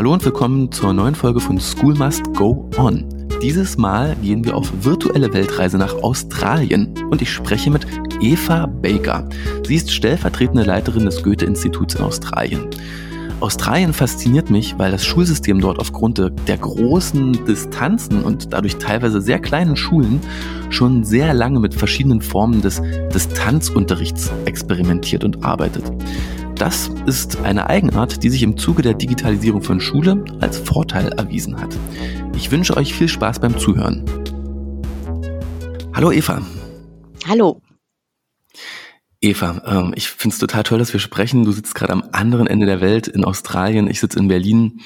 [0.00, 3.04] Hallo und willkommen zur neuen Folge von School Must Go On.
[3.42, 7.86] Dieses Mal gehen wir auf virtuelle Weltreise nach Australien und ich spreche mit
[8.22, 9.28] Eva Baker.
[9.66, 12.66] Sie ist stellvertretende Leiterin des Goethe-Instituts in Australien.
[13.40, 19.38] Australien fasziniert mich, weil das Schulsystem dort aufgrund der großen Distanzen und dadurch teilweise sehr
[19.38, 20.20] kleinen Schulen
[20.70, 22.80] schon sehr lange mit verschiedenen Formen des
[23.12, 25.84] Distanzunterrichts experimentiert und arbeitet.
[26.60, 31.58] Das ist eine Eigenart, die sich im Zuge der Digitalisierung von Schule als Vorteil erwiesen
[31.58, 31.74] hat.
[32.36, 34.04] Ich wünsche euch viel Spaß beim Zuhören.
[35.94, 36.42] Hallo Eva.
[37.26, 37.62] Hallo.
[39.22, 41.46] Eva, ähm, ich finde es total toll, dass wir sprechen.
[41.46, 43.88] Du sitzt gerade am anderen Ende der Welt in Australien.
[43.88, 44.82] Ich sitze in Berlin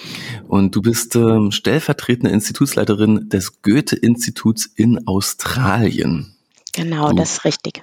[0.46, 6.36] und du bist ähm, stellvertretende Institutsleiterin des Goethe-Instituts in Australien.
[6.72, 7.82] Genau, du, das ist richtig.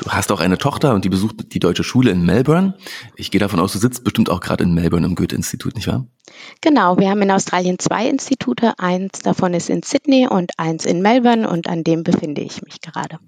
[0.00, 2.74] Du hast auch eine Tochter und die besucht die deutsche Schule in Melbourne.
[3.16, 6.06] Ich gehe davon aus, du sitzt bestimmt auch gerade in Melbourne im Goethe-Institut, nicht wahr?
[6.62, 8.72] Genau, wir haben in Australien zwei Institute.
[8.78, 12.80] Eins davon ist in Sydney und eins in Melbourne und an dem befinde ich mich
[12.80, 13.18] gerade.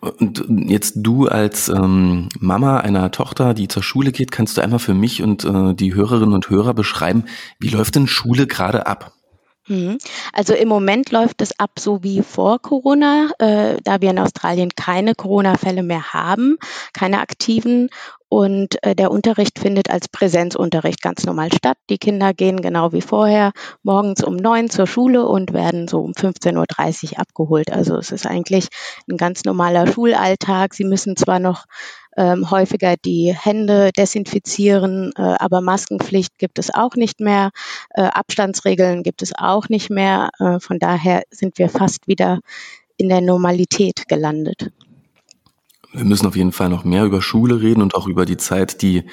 [0.00, 4.80] Und jetzt du als ähm, Mama einer Tochter, die zur Schule geht, kannst du einmal
[4.80, 7.26] für mich und äh, die Hörerinnen und Hörer beschreiben,
[7.60, 9.12] wie läuft denn Schule gerade ab?
[9.68, 9.98] Mhm.
[10.32, 14.70] Also im Moment läuft es ab so wie vor Corona, äh, da wir in Australien
[14.74, 16.58] keine Corona-Fälle mehr haben,
[16.92, 17.88] keine aktiven.
[18.32, 21.76] Und äh, der Unterricht findet als Präsenzunterricht ganz normal statt.
[21.90, 23.52] Die Kinder gehen genau wie vorher
[23.82, 27.70] morgens um neun zur Schule und werden so um 15.30 Uhr abgeholt.
[27.70, 28.68] Also es ist eigentlich
[29.06, 30.72] ein ganz normaler Schulalltag.
[30.72, 31.66] Sie müssen zwar noch
[32.16, 37.50] ähm, häufiger die Hände desinfizieren, äh, aber Maskenpflicht gibt es auch nicht mehr,
[37.90, 40.30] äh, Abstandsregeln gibt es auch nicht mehr.
[40.38, 42.40] Äh, von daher sind wir fast wieder
[42.96, 44.72] in der Normalität gelandet.
[45.92, 48.82] Wir müssen auf jeden Fall noch mehr über Schule reden und auch über die Zeit,
[48.82, 49.04] die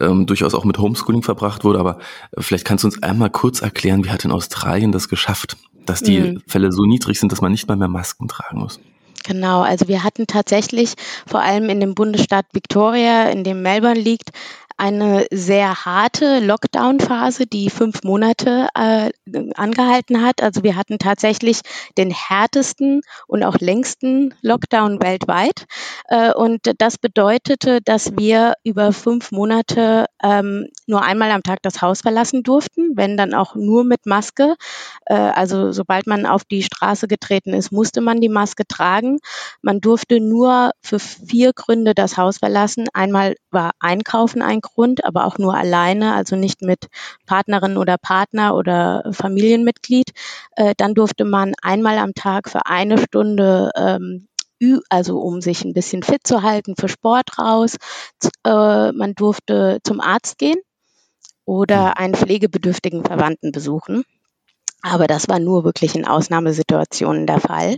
[0.00, 1.78] ähm, durchaus auch mit Homeschooling verbracht wurde.
[1.78, 1.98] Aber
[2.32, 6.00] äh, vielleicht kannst du uns einmal kurz erklären, wie hat in Australien das geschafft, dass
[6.00, 6.42] die mhm.
[6.46, 8.80] Fälle so niedrig sind, dass man nicht mal mehr Masken tragen muss?
[9.24, 10.94] Genau, also wir hatten tatsächlich
[11.26, 14.30] vor allem in dem Bundesstaat Victoria, in dem Melbourne liegt,
[14.76, 19.10] eine sehr harte Lockdown-Phase, die fünf Monate äh,
[19.54, 20.42] angehalten hat.
[20.42, 21.60] Also wir hatten tatsächlich
[21.96, 25.66] den härtesten und auch längsten Lockdown weltweit.
[26.08, 31.80] Äh, und das bedeutete, dass wir über fünf Monate ähm, nur einmal am Tag das
[31.80, 34.56] Haus verlassen durften, wenn dann auch nur mit Maske.
[35.06, 39.18] Äh, also sobald man auf die Straße getreten ist, musste man die Maske tragen.
[39.62, 42.88] Man durfte nur für vier Gründe das Haus verlassen.
[42.92, 46.88] Einmal war Einkaufen ein Grund, aber auch nur alleine, also nicht mit
[47.26, 50.12] Partnerin oder Partner oder Familienmitglied.
[50.56, 54.28] Äh, dann durfte man einmal am Tag für eine Stunde ähm,
[54.88, 57.76] also um sich ein bisschen fit zu halten für Sport raus.
[58.44, 60.56] Äh, man durfte zum Arzt gehen
[61.44, 61.94] oder hm.
[61.96, 64.04] einen pflegebedürftigen Verwandten besuchen.
[64.88, 67.76] Aber das war nur wirklich in Ausnahmesituationen der Fall.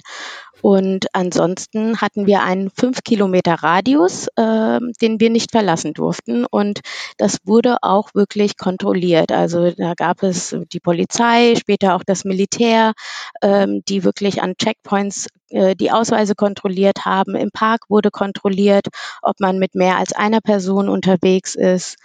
[0.60, 6.44] Und ansonsten hatten wir einen fünf Kilometer Radius, äh, den wir nicht verlassen durften.
[6.44, 6.80] Und
[7.16, 9.32] das wurde auch wirklich kontrolliert.
[9.32, 12.92] Also da gab es die Polizei, später auch das Militär,
[13.40, 17.36] ähm, die wirklich an Checkpoints äh, die Ausweise kontrolliert haben.
[17.36, 18.88] Im Park wurde kontrolliert,
[19.22, 21.96] ob man mit mehr als einer Person unterwegs ist.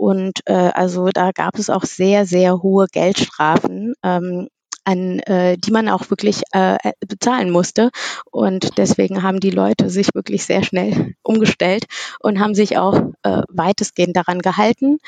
[0.00, 3.92] Und äh, also da gab es auch sehr, sehr hohe Geldstrafen.
[4.02, 4.48] Ähm,
[4.84, 7.90] an äh, die man auch wirklich äh, äh, bezahlen musste.
[8.30, 11.84] Und deswegen haben die Leute sich wirklich sehr schnell umgestellt
[12.18, 15.00] und haben sich auch äh, weitestgehend daran gehalten.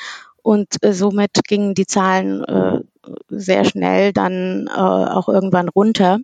[0.43, 2.81] Und äh, somit gingen die Zahlen äh,
[3.29, 6.19] sehr schnell dann äh, auch irgendwann runter.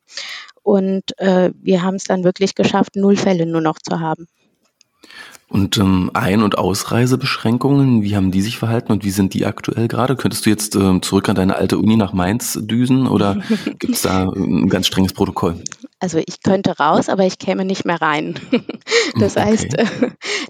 [0.62, 4.28] Und äh, wir haben es dann wirklich geschafft, null Fälle nur noch zu haben.
[5.50, 9.88] Und ähm, Ein- und Ausreisebeschränkungen, wie haben die sich verhalten und wie sind die aktuell
[9.88, 10.16] gerade?
[10.16, 13.38] Könntest du jetzt ähm, zurück an deine alte Uni nach Mainz düsen oder
[13.80, 15.56] gibt es da ein ganz strenges Protokoll?
[16.00, 18.36] Also ich könnte raus, aber ich käme nicht mehr rein.
[19.20, 19.46] das okay.
[19.46, 19.78] heißt,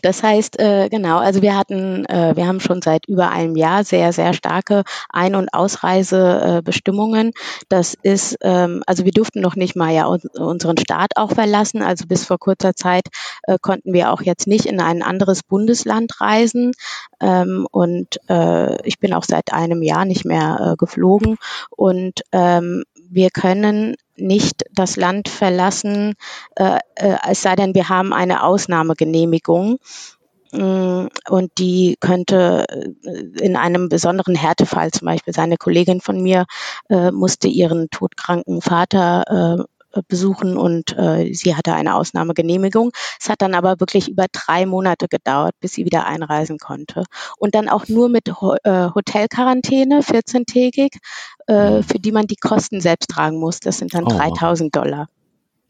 [0.03, 1.17] das heißt äh, genau.
[1.17, 5.35] Also wir hatten, äh, wir haben schon seit über einem Jahr sehr, sehr starke Ein-
[5.35, 7.31] und Ausreisebestimmungen.
[7.67, 11.81] Das ist, ähm, also wir durften noch nicht mal ja unseren Staat auch verlassen.
[11.81, 13.07] Also bis vor kurzer Zeit
[13.43, 16.73] äh, konnten wir auch jetzt nicht in ein anderes Bundesland reisen.
[17.19, 21.37] Ähm, und äh, ich bin auch seit einem Jahr nicht mehr äh, geflogen.
[21.71, 26.13] Und ähm, wir können nicht das Land verlassen,
[26.55, 29.79] äh, äh, es sei denn, wir haben eine Ausnahmegenehmigung.
[30.51, 36.45] Mm, und die könnte äh, in einem besonderen Härtefall zum Beispiel seine Kollegin von mir
[36.89, 39.63] äh, musste ihren todkranken Vater äh,
[40.07, 42.91] besuchen und äh, sie hatte eine Ausnahmegenehmigung.
[43.19, 47.03] Es hat dann aber wirklich über drei Monate gedauert, bis sie wieder einreisen konnte.
[47.37, 50.97] Und dann auch nur mit Ho äh, Hotelquarantäne, 14-tägig,
[51.47, 51.83] äh, mhm.
[51.83, 53.59] für die man die Kosten selbst tragen muss.
[53.59, 54.09] Das sind dann oh.
[54.09, 55.07] 3000 Dollar.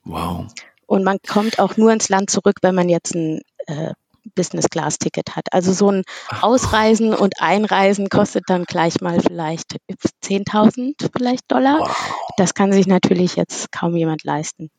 [0.04, 0.48] Wow.
[0.86, 3.94] Und man kommt auch nur ins Land zurück, wenn man jetzt ein äh,
[4.36, 5.46] Business-Class-Ticket hat.
[5.52, 6.04] Also so ein
[6.42, 9.78] Ausreisen und Einreisen kostet dann gleich mal vielleicht
[10.24, 11.80] 10.000 vielleicht Dollar.
[11.80, 12.34] Wow.
[12.38, 14.70] Das kann sich natürlich jetzt kaum jemand leisten.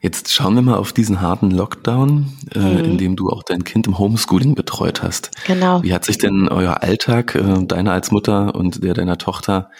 [0.00, 2.84] Jetzt schauen wir mal auf diesen harten Lockdown, äh, mhm.
[2.84, 5.30] in dem du auch dein Kind im Homeschooling betreut hast.
[5.46, 5.82] Genau.
[5.82, 9.70] Wie hat sich denn euer Alltag, äh, deiner als Mutter und der deiner Tochter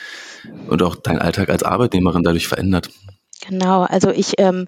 [0.68, 2.90] und auch dein Alltag als Arbeitnehmerin dadurch verändert?
[3.40, 4.66] Genau, also ich ähm,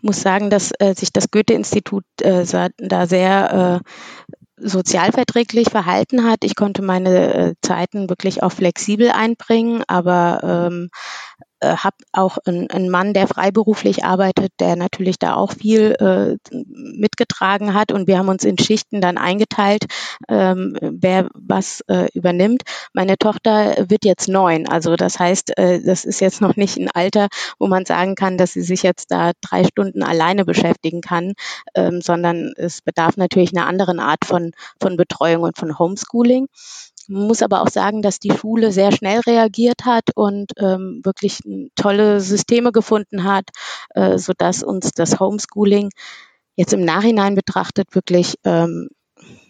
[0.00, 2.44] muss sagen, dass äh, sich das Goethe-Institut äh,
[2.78, 3.90] da sehr äh,
[4.60, 6.38] sozialverträglich verhalten hat.
[6.42, 10.90] Ich konnte meine äh, Zeiten wirklich auch flexibel einbringen, aber ähm,
[11.60, 17.74] äh, habe auch einen Mann, der freiberuflich arbeitet, der natürlich da auch viel äh, mitgetragen
[17.74, 19.86] hat und wir haben uns in Schichten dann eingeteilt,
[20.28, 22.62] ähm, wer was äh, übernimmt.
[22.92, 26.90] Meine Tochter wird jetzt neun, also das heißt, äh, das ist jetzt noch nicht ein
[26.92, 27.28] Alter,
[27.58, 31.34] wo man sagen kann, dass sie sich jetzt da drei Stunden alleine beschäftigen kann,
[31.74, 36.46] ähm, sondern es bedarf natürlich einer anderen Art von, von Betreuung und von Homeschooling.
[37.08, 41.40] Muss aber auch sagen, dass die Schule sehr schnell reagiert hat und ähm, wirklich
[41.74, 43.48] tolle Systeme gefunden hat,
[43.94, 45.90] äh, sodass uns das Homeschooling
[46.54, 48.88] jetzt im Nachhinein betrachtet wirklich ähm,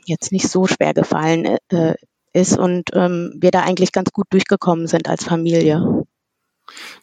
[0.07, 1.95] jetzt nicht so schwer gefallen äh,
[2.33, 6.05] ist und ähm, wir da eigentlich ganz gut durchgekommen sind als Familie.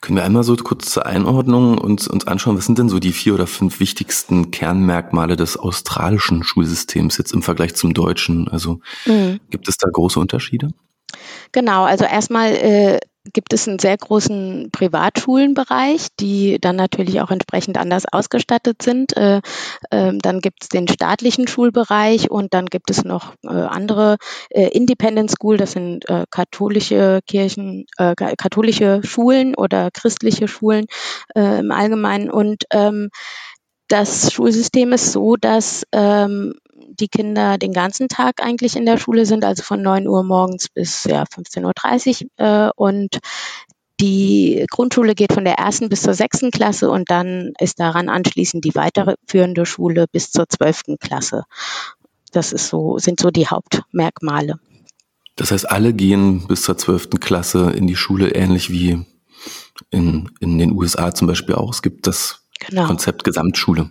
[0.02, 3.14] Können wir einmal so kurz zur Einordnung uns, uns anschauen, was sind denn so die
[3.14, 8.48] vier oder fünf wichtigsten Kernmerkmale des australischen Schulsystems jetzt im Vergleich zum deutschen?
[8.48, 9.40] Also mhm.
[9.50, 10.70] gibt es da große Unterschiede?
[11.52, 13.00] Genau, also erstmal äh,
[13.34, 19.16] gibt es einen sehr großen Privatschulenbereich, die dann natürlich auch entsprechend anders ausgestattet sind.
[19.18, 19.42] Äh,
[19.90, 24.18] äh, dann gibt es den staatlichen Schulbereich und dann gibt es noch äh, andere
[24.50, 30.86] äh, Independent School, das sind katholische Kirchen, katholische Schulen oder christliche Schulen
[31.34, 32.30] im Allgemeinen.
[32.30, 33.10] Und ähm,
[33.88, 36.54] das Schulsystem ist so, dass ähm,
[36.88, 40.70] die Kinder den ganzen Tag eigentlich in der Schule sind, also von 9 Uhr morgens
[40.70, 42.30] bis ja, 15.30 Uhr.
[42.38, 43.20] Äh, und
[44.00, 48.66] die Grundschule geht von der ersten bis zur sechsten Klasse und dann ist daran anschließend
[48.66, 51.44] die weiterführende Schule bis zur zwölften Klasse.
[52.32, 54.60] Das ist so, sind so die Hauptmerkmale.
[55.38, 59.06] Das heißt, alle gehen bis zur zwölften Klasse in die Schule, ähnlich wie
[59.92, 61.72] in, in den USA zum Beispiel auch.
[61.72, 62.88] Es gibt das genau.
[62.88, 63.90] Konzept Gesamtschule.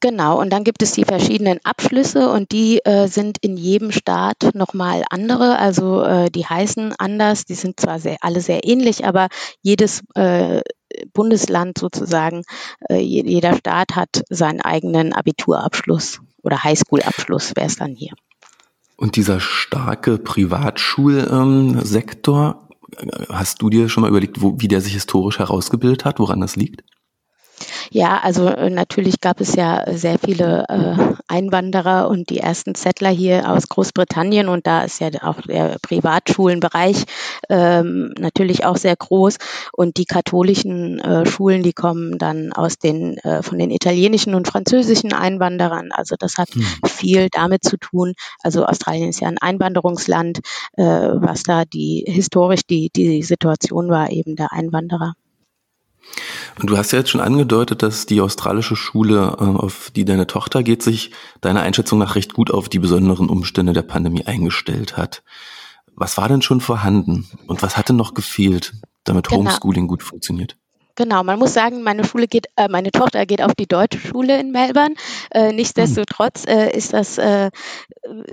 [0.00, 4.50] Genau, und dann gibt es die verschiedenen Abschlüsse und die äh, sind in jedem Staat
[4.52, 5.58] nochmal andere.
[5.58, 9.28] Also äh, die heißen anders, die sind zwar sehr, alle sehr ähnlich, aber
[9.62, 10.60] jedes äh,
[11.14, 12.42] Bundesland sozusagen,
[12.90, 18.12] äh, jeder Staat hat seinen eigenen Abiturabschluss oder Highschool-Abschluss wäre es dann hier.
[18.96, 22.68] Und dieser starke Privatschulsektor,
[22.98, 26.40] ähm, hast du dir schon mal überlegt, wo, wie der sich historisch herausgebildet hat, woran
[26.40, 26.82] das liegt?
[27.90, 33.10] Ja, also äh, natürlich gab es ja sehr viele äh, Einwanderer und die ersten Settler
[33.10, 37.04] hier aus Großbritannien und da ist ja auch der Privatschulenbereich
[37.48, 39.36] ähm, natürlich auch sehr groß
[39.72, 44.48] und die katholischen äh, Schulen, die kommen dann aus den äh, von den italienischen und
[44.48, 45.90] französischen Einwanderern.
[45.92, 46.64] Also das hat hm.
[46.86, 48.14] viel damit zu tun.
[48.42, 50.40] Also Australien ist ja ein Einwanderungsland,
[50.76, 55.14] äh, was da die historisch die die Situation war eben der Einwanderer.
[56.58, 60.26] Und du hast ja jetzt schon angedeutet, dass die australische Schule, äh, auf die deine
[60.26, 61.10] Tochter geht, sich
[61.40, 65.22] deiner Einschätzung nach recht gut auf die besonderen Umstände der Pandemie eingestellt hat.
[65.94, 69.40] Was war denn schon vorhanden und was hatte noch gefehlt, damit genau.
[69.40, 70.56] Homeschooling gut funktioniert?
[70.96, 74.40] Genau, man muss sagen, meine Schule geht, äh, meine Tochter geht auf die deutsche Schule
[74.40, 74.94] in Melbourne.
[75.30, 77.50] Äh, nichtsdestotrotz äh, ist das, äh,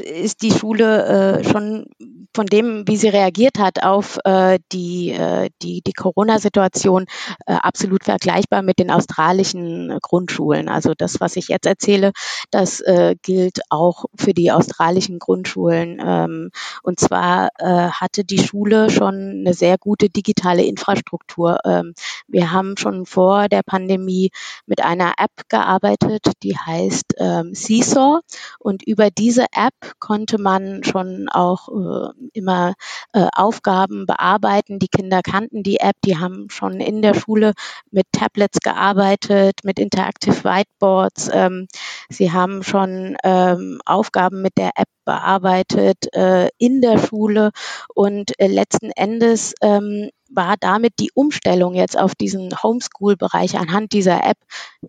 [0.02, 1.88] ist die Schule äh, schon
[2.34, 7.06] von dem, wie sie reagiert hat auf äh, die, äh, die, die Corona-Situation,
[7.46, 10.70] äh, absolut vergleichbar mit den australischen Grundschulen.
[10.70, 12.12] Also das, was ich jetzt erzähle,
[12.50, 16.02] das äh, gilt auch für die australischen Grundschulen.
[16.04, 16.52] Ähm,
[16.82, 21.60] und zwar äh, hatte die Schule schon eine sehr gute digitale Infrastruktur.
[21.66, 21.94] Ähm,
[22.28, 24.32] wir haben schon vor der Pandemie
[24.66, 28.22] mit einer App gearbeitet, die heißt ähm, Seesaw.
[28.60, 32.74] Und über diese App konnte man schon auch äh, immer
[33.14, 34.80] äh, Aufgaben bearbeiten.
[34.80, 37.54] Die Kinder kannten die App, die haben schon in der Schule
[37.92, 41.30] mit Tablets gearbeitet, mit Interactive Whiteboards.
[41.34, 41.68] Ähm,
[42.10, 47.52] sie haben schon ähm, Aufgaben mit der App bearbeitet äh, in der Schule
[47.94, 54.24] und äh, letzten Endes ähm, war damit die Umstellung jetzt auf diesen Homeschool-Bereich anhand dieser
[54.24, 54.38] App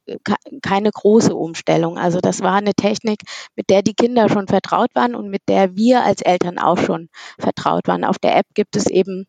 [0.06, 0.18] äh,
[0.62, 1.98] keine große Umstellung.
[1.98, 3.22] Also das war eine Technik,
[3.56, 7.08] mit der die Kinder schon vertraut waren und mit der wir als Eltern auch schon
[7.38, 8.04] vertraut waren.
[8.04, 9.26] Auf der App gibt es eben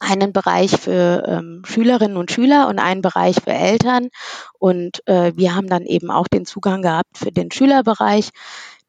[0.00, 4.08] einen Bereich für ähm, Schülerinnen und Schüler und einen Bereich für Eltern.
[4.58, 8.30] Und äh, wir haben dann eben auch den Zugang gehabt für den Schülerbereich.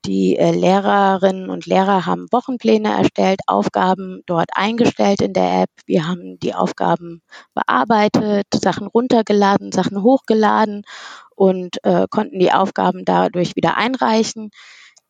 [0.05, 5.69] Die äh, Lehrerinnen und Lehrer haben Wochenpläne erstellt, Aufgaben dort eingestellt in der App.
[5.85, 7.21] Wir haben die Aufgaben
[7.53, 10.83] bearbeitet, Sachen runtergeladen, Sachen hochgeladen
[11.35, 14.51] und äh, konnten die Aufgaben dadurch wieder einreichen.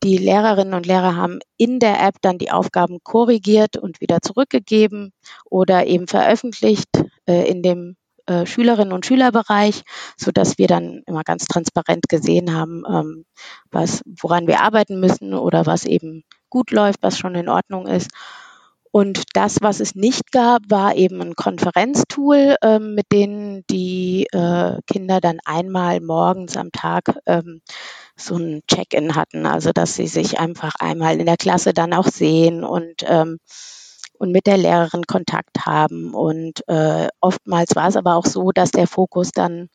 [0.02, 5.12] Die Lehrerinnen und Lehrer haben in der App dann die Aufgaben korrigiert und wieder zurückgegeben
[5.46, 6.90] oder eben veröffentlicht
[7.28, 7.96] äh, in dem
[8.30, 9.84] äh, Schülerinnen und Schülerbereich,
[10.16, 13.26] so dass wir dann immer ganz transparent gesehen haben, ähm,
[13.72, 18.12] was, woran wir arbeiten müssen oder was eben gut läuft, was schon in Ordnung ist.
[18.92, 24.78] Und das, was es nicht gab, war eben ein Konferenztool, ähm, mit dem die äh,
[24.88, 27.62] Kinder dann einmal morgens am Tag ähm,
[28.16, 32.08] so ein Check-in hatten, also dass sie sich einfach einmal in der Klasse dann auch
[32.08, 33.38] sehen und ähm,
[34.20, 36.14] und mit der Lehrerin Kontakt haben.
[36.14, 39.70] Und äh, oftmals war es aber auch so, dass der Fokus dann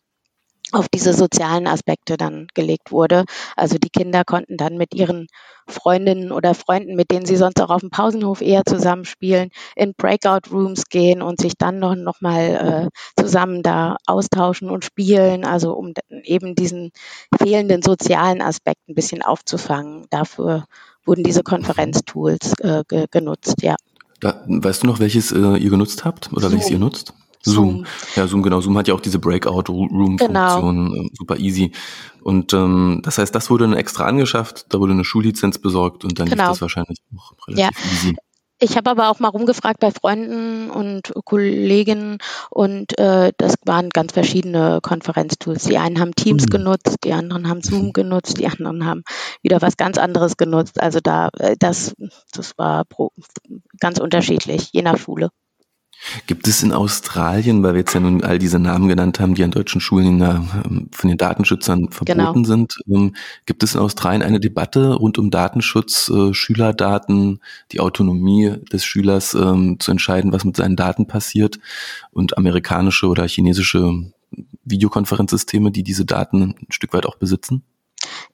[0.73, 3.25] auf diese sozialen Aspekte dann gelegt wurde.
[3.57, 5.29] Also die Kinder konnten dann mit ihren
[5.69, 10.51] Freundinnen oder Freunden, mit denen sie sonst auch auf dem Pausenhof eher zusammenspielen, in Breakout
[10.51, 15.75] Rooms gehen und sich dann noch, noch mal äh, zusammen da austauschen und spielen, also
[15.75, 15.93] um
[16.25, 16.91] eben diesen
[17.41, 20.07] fehlenden sozialen Aspekt ein bisschen aufzufangen.
[20.11, 20.65] Dafür
[21.05, 23.77] wurden diese Konferenztools äh, ge genutzt, ja.
[24.25, 26.53] Weißt du noch, welches äh, ihr genutzt habt oder Zoom.
[26.53, 27.15] welches ihr nutzt?
[27.43, 27.55] Zoom.
[27.55, 27.87] Zoom.
[28.17, 28.61] Ja, Zoom, genau.
[28.61, 30.95] Zoom hat ja auch diese Breakout-Room-Funktion, genau.
[30.95, 31.73] äh, super easy.
[32.23, 36.19] Und ähm, das heißt, das wurde eine extra angeschafft, da wurde eine Schullizenz besorgt und
[36.19, 36.45] dann genau.
[36.45, 37.93] lief das wahrscheinlich auch relativ ja.
[37.93, 38.17] easy.
[38.65, 42.17] Ich habe aber auch mal rumgefragt bei Freunden und Kolleginnen
[42.49, 45.65] und äh, das waren ganz verschiedene Konferenztools.
[45.65, 46.51] Die einen haben Teams mhm.
[46.51, 49.03] genutzt, die anderen haben Zoom genutzt, die anderen haben
[49.43, 50.81] wieder was ganz anderes genutzt.
[50.81, 51.95] Also da äh, das
[52.33, 53.11] das war pro,
[53.81, 55.29] ganz unterschiedlich, je nach Schule.
[56.27, 59.45] Gibt es in Australien, weil wir jetzt ja nun all diese Namen genannt haben, die
[59.45, 62.45] an deutschen Schulen ja, ähm, von den Datenschützern verboten genau.
[62.45, 63.15] sind, ähm,
[63.47, 67.41] gibt es in Australien eine Debatte rund um Datenschutz, äh, Schülerdaten,
[67.73, 71.59] die Autonomie des Schülers ähm, zu entscheiden, was mit seinen Daten passiert
[72.13, 74.13] und amerikanische oder chinesische
[74.65, 77.63] Videokonferenzsysteme, die diese Daten ein Stück weit auch besitzen?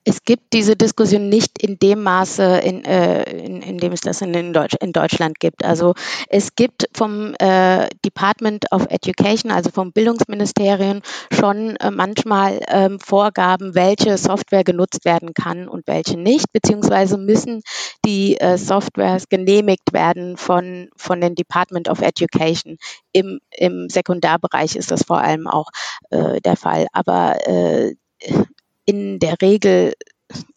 [0.03, 4.21] Es gibt diese Diskussion nicht in dem Maße, in, äh, in, in dem es das
[4.21, 5.63] in, Deutsch, in Deutschland gibt.
[5.63, 5.93] Also
[6.29, 13.75] es gibt vom äh, Department of Education, also vom Bildungsministerium, schon äh, manchmal ähm, Vorgaben,
[13.75, 17.61] welche Software genutzt werden kann und welche nicht, beziehungsweise müssen
[18.05, 22.77] die äh, Softwares genehmigt werden von, von den Department of Education.
[23.13, 25.67] Im, Im Sekundarbereich ist das vor allem auch
[26.09, 26.87] äh, der Fall.
[26.93, 27.95] Aber äh,
[28.85, 29.93] in der Regel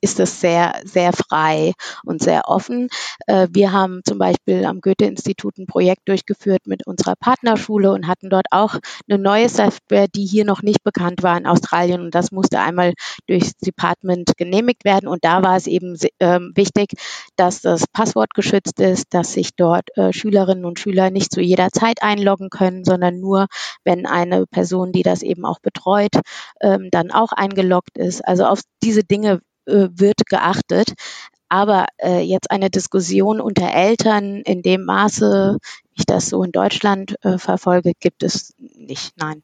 [0.01, 1.73] ist das sehr, sehr frei
[2.05, 2.89] und sehr offen.
[3.27, 8.31] Äh, wir haben zum Beispiel am Goethe-Institut ein Projekt durchgeführt mit unserer Partnerschule und hatten
[8.31, 8.77] dort auch
[9.09, 12.01] eine neue Software, die hier noch nicht bekannt war in Australien.
[12.01, 12.95] Und das musste einmal
[13.27, 15.09] durchs Department genehmigt werden.
[15.09, 16.93] Und da war es eben ähm, wichtig,
[17.37, 21.71] dass das Passwort geschützt ist, dass sich dort äh, Schülerinnen und Schüler nicht zu jeder
[21.71, 23.47] Zeit einloggen können, sondern nur,
[23.85, 26.13] wenn eine Person, die das eben auch betreut,
[26.61, 28.27] ähm, dann auch eingeloggt ist.
[28.27, 30.95] Also auf diese Dinge äh, wird geachtet.
[31.49, 36.53] Aber äh, jetzt eine Diskussion unter Eltern in dem Maße, wie ich das so in
[36.53, 39.13] Deutschland äh, verfolge, gibt es nicht.
[39.17, 39.43] Nein.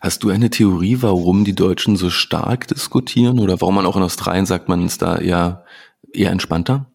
[0.00, 4.02] Hast du eine Theorie, warum die Deutschen so stark diskutieren oder warum man auch in
[4.02, 5.64] Australien sagt, man ist da eher,
[6.12, 6.86] eher entspannter?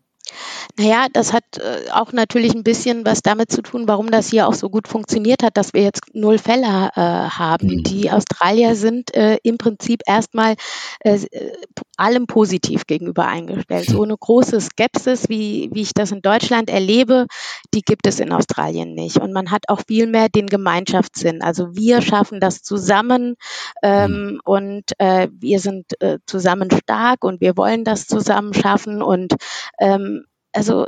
[0.77, 4.47] Naja, das hat äh, auch natürlich ein bisschen was damit zu tun, warum das hier
[4.47, 7.67] auch so gut funktioniert hat, dass wir jetzt null Fälle äh, haben.
[7.67, 7.83] Mhm.
[7.83, 10.55] Die Australier sind äh, im Prinzip erstmal
[11.01, 11.51] äh, äh
[11.97, 13.89] allem positiv gegenüber eingestellt.
[13.89, 17.27] So eine große Skepsis, wie, wie ich das in Deutschland erlebe,
[17.73, 19.17] die gibt es in Australien nicht.
[19.17, 21.41] Und man hat auch viel mehr den Gemeinschaftssinn.
[21.41, 23.35] Also wir schaffen das zusammen
[23.83, 24.39] ähm, mhm.
[24.45, 25.87] und äh, wir sind
[26.25, 29.35] zusammen stark und wir wollen das zusammen schaffen und
[29.79, 30.18] ähm,
[30.53, 30.87] also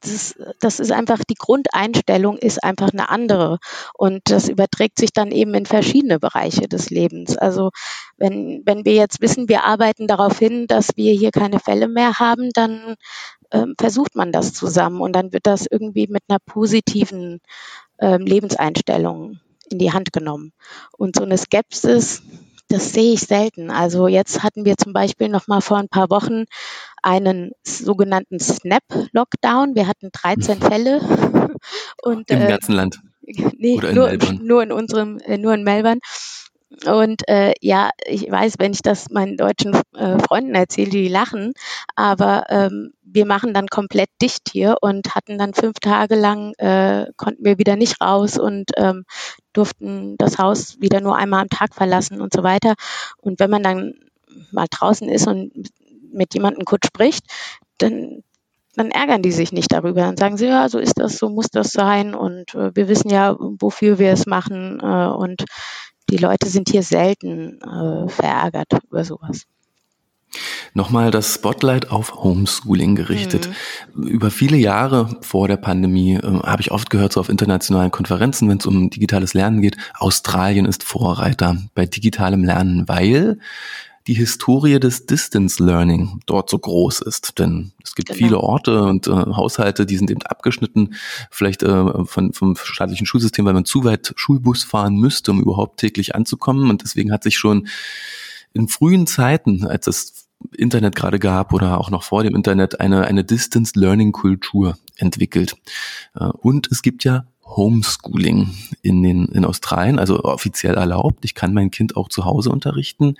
[0.00, 3.58] das, das ist einfach, die Grundeinstellung ist einfach eine andere.
[3.94, 7.36] Und das überträgt sich dann eben in verschiedene Bereiche des Lebens.
[7.36, 7.70] Also
[8.16, 12.18] wenn, wenn wir jetzt wissen, wir arbeiten darauf hin, dass wir hier keine Fälle mehr
[12.18, 12.94] haben, dann
[13.52, 17.40] ähm, versucht man das zusammen und dann wird das irgendwie mit einer positiven
[17.98, 20.52] ähm, Lebenseinstellung in die Hand genommen.
[20.96, 22.22] Und so eine Skepsis,
[22.68, 23.70] das sehe ich selten.
[23.70, 26.44] Also jetzt hatten wir zum Beispiel noch mal vor ein paar Wochen
[27.06, 29.76] einen sogenannten Snap-Lockdown.
[29.76, 31.00] Wir hatten 13 Fälle.
[32.02, 33.00] Und, Im äh, ganzen Land.
[33.22, 36.00] nee, in nur, nur, in unserem, äh, nur in Melbourne.
[36.84, 41.52] Und äh, ja, ich weiß, wenn ich das meinen deutschen äh, Freunden erzähle, die lachen,
[41.94, 47.06] aber ähm, wir machen dann komplett dicht hier und hatten dann fünf Tage lang, äh,
[47.16, 49.04] konnten wir wieder nicht raus und ähm,
[49.52, 52.74] durften das Haus wieder nur einmal am Tag verlassen und so weiter.
[53.18, 53.94] Und wenn man dann
[54.50, 55.52] mal draußen ist und
[56.16, 57.24] mit jemandem kurz spricht,
[57.78, 58.22] dann
[58.76, 60.02] dann ärgern die sich nicht darüber.
[60.02, 63.08] Dann sagen sie, ja, so ist das, so muss das sein und äh, wir wissen
[63.08, 65.44] ja, wofür wir es machen äh, und
[66.10, 69.46] die Leute sind hier selten äh, verärgert über sowas.
[70.74, 73.48] Nochmal das Spotlight auf Homeschooling gerichtet.
[73.94, 74.06] Mhm.
[74.06, 78.48] Über viele Jahre vor der Pandemie äh, habe ich oft gehört, so auf internationalen Konferenzen,
[78.50, 83.38] wenn es um digitales Lernen geht, Australien ist Vorreiter bei digitalem Lernen, weil
[84.06, 87.38] die Historie des Distance Learning dort so groß ist.
[87.38, 88.18] Denn es gibt genau.
[88.18, 90.94] viele Orte und äh, Haushalte, die sind eben abgeschnitten,
[91.30, 95.80] vielleicht äh, von, vom staatlichen Schulsystem, weil man zu weit Schulbus fahren müsste, um überhaupt
[95.80, 96.70] täglich anzukommen.
[96.70, 97.66] Und deswegen hat sich schon
[98.52, 103.06] in frühen Zeiten, als es Internet gerade gab oder auch noch vor dem Internet, eine,
[103.06, 105.56] eine Distance Learning Kultur entwickelt.
[106.14, 111.24] Äh, und es gibt ja Homeschooling in, den, in Australien, also offiziell erlaubt.
[111.24, 113.14] Ich kann mein Kind auch zu Hause unterrichten.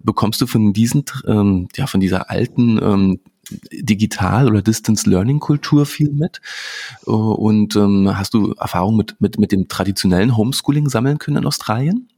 [0.00, 3.20] Bekommst du von diesen, ähm, ja, von dieser alten ähm,
[3.72, 6.40] Digital- oder Distance Learning Kultur viel mit?
[7.04, 12.08] Und ähm, hast du Erfahrung mit, mit, mit dem traditionellen Homeschooling sammeln können in Australien?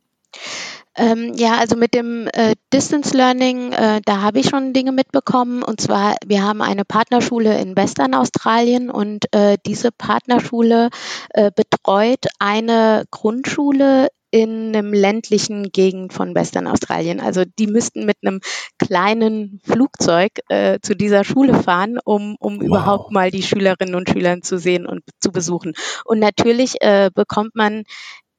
[0.97, 5.63] Ähm, ja, also mit dem äh, Distance Learning, äh, da habe ich schon Dinge mitbekommen.
[5.63, 10.91] Und zwar, wir haben eine Partnerschule in Western Australien und äh, diese Partnerschule
[11.31, 17.21] äh, betreut eine Grundschule in einem ländlichen Gegend von Western Australien.
[17.21, 18.41] Also die müssten mit einem
[18.81, 22.67] kleinen Flugzeug äh, zu dieser Schule fahren, um, um wow.
[22.67, 25.75] überhaupt mal die Schülerinnen und Schüler zu sehen und zu besuchen.
[26.05, 27.85] Und natürlich äh, bekommt man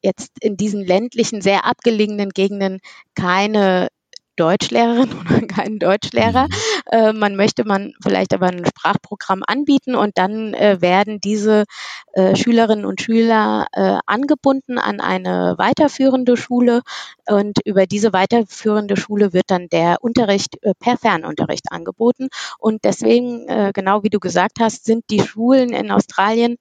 [0.06, 2.80] jetzt in diesen ländlichen, sehr abgelegenen Gegenden
[3.16, 3.90] keine
[4.36, 6.48] Deutschlehrerin oder keinen Deutschlehrer.
[6.48, 6.52] Mhm.
[6.92, 11.66] Äh, man möchte man vielleicht aber ein Sprachprogramm anbieten und dann äh, werden diese
[12.14, 16.82] äh, Schülerinnen und Schüler äh, angebunden an eine weiterführende Schule
[17.28, 22.28] und über diese weiterführende Schule wird dann der Unterricht äh, per Fernunterricht angeboten
[22.60, 26.58] und deswegen, äh, genau wie du gesagt hast, sind die Schulen in Australien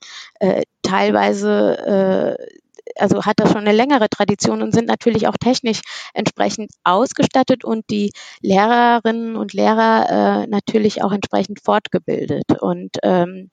[0.82, 2.36] teilweise
[2.96, 5.80] also hat das schon eine längere Tradition und sind natürlich auch technisch
[6.12, 12.60] entsprechend ausgestattet und die Lehrerinnen und Lehrer äh, natürlich auch entsprechend fortgebildet.
[12.60, 13.50] Und ähm,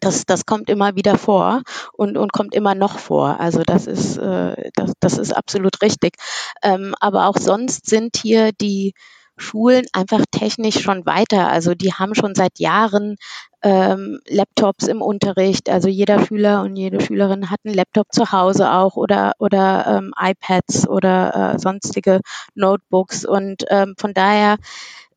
[0.00, 3.40] das, das kommt immer wieder vor und, und kommt immer noch vor.
[3.40, 6.16] Also das ist, äh, das, das ist absolut richtig.
[6.62, 8.92] Ähm, aber auch sonst sind hier die
[9.36, 11.48] Schulen einfach technisch schon weiter.
[11.48, 13.16] Also die haben schon seit Jahren
[13.62, 15.68] ähm, Laptops im Unterricht.
[15.68, 20.12] Also jeder Schüler und jede Schülerin hat einen Laptop zu Hause auch oder, oder ähm,
[20.18, 22.20] iPads oder äh, sonstige
[22.54, 23.24] Notebooks.
[23.24, 24.56] Und ähm, von daher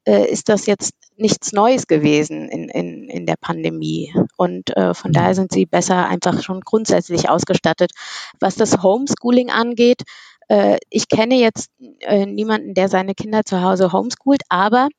[0.05, 4.13] äh, ist das jetzt nichts Neues gewesen in, in, in der Pandemie.
[4.37, 7.91] Und äh, von daher sind sie besser einfach schon grundsätzlich ausgestattet.
[8.39, 10.03] Was das Homeschooling angeht,
[10.49, 11.69] äh, ich kenne jetzt
[12.01, 14.89] äh, niemanden, der seine Kinder zu Hause homeschoolt, aber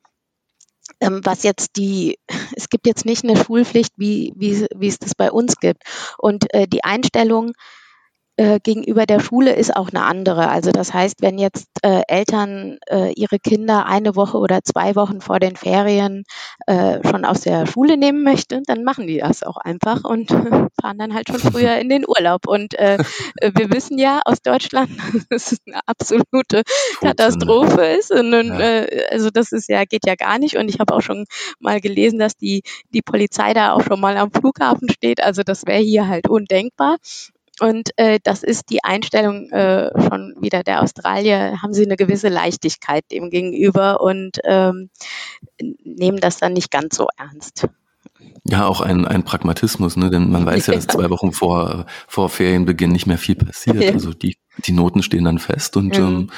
[1.01, 2.19] ähm, was jetzt die,
[2.57, 5.83] es gibt jetzt nicht eine Schulpflicht, wie, wie, wie es das bei uns gibt.
[6.19, 7.53] Und äh, die Einstellung
[8.40, 10.48] äh, gegenüber der Schule ist auch eine andere.
[10.48, 15.20] Also das heißt, wenn jetzt äh, Eltern äh, ihre Kinder eine Woche oder zwei Wochen
[15.20, 16.24] vor den Ferien
[16.66, 20.31] äh, schon aus der Schule nehmen möchten, dann machen die das auch einfach und
[20.81, 22.46] fahren dann halt schon früher in den Urlaub.
[22.46, 22.96] Und äh,
[23.42, 24.90] wir wissen ja aus Deutschland,
[25.29, 26.62] dass es eine absolute
[27.03, 28.11] Katastrophe ist.
[28.11, 28.59] Und, ja.
[28.59, 30.57] Äh, also das ist ja geht ja gar nicht.
[30.57, 31.26] Und ich habe auch schon
[31.59, 32.62] mal gelesen, dass die
[32.94, 35.22] die Polizei da auch schon mal am Flughafen steht.
[35.22, 36.96] Also das wäre hier halt undenkbar.
[37.61, 42.29] Und äh, das ist die Einstellung äh, schon wieder der Australier, haben sie eine gewisse
[42.29, 44.90] Leichtigkeit dem gegenüber und ähm,
[45.85, 47.68] nehmen das dann nicht ganz so ernst.
[48.44, 50.11] Ja, auch ein, ein Pragmatismus, ne?
[50.11, 53.83] denn man weiß ja, dass zwei Wochen vor, vor Ferienbeginn nicht mehr viel passiert.
[53.83, 53.92] Ja.
[53.92, 56.05] Also die, die Noten stehen dann fest und mhm.
[56.05, 56.31] ähm,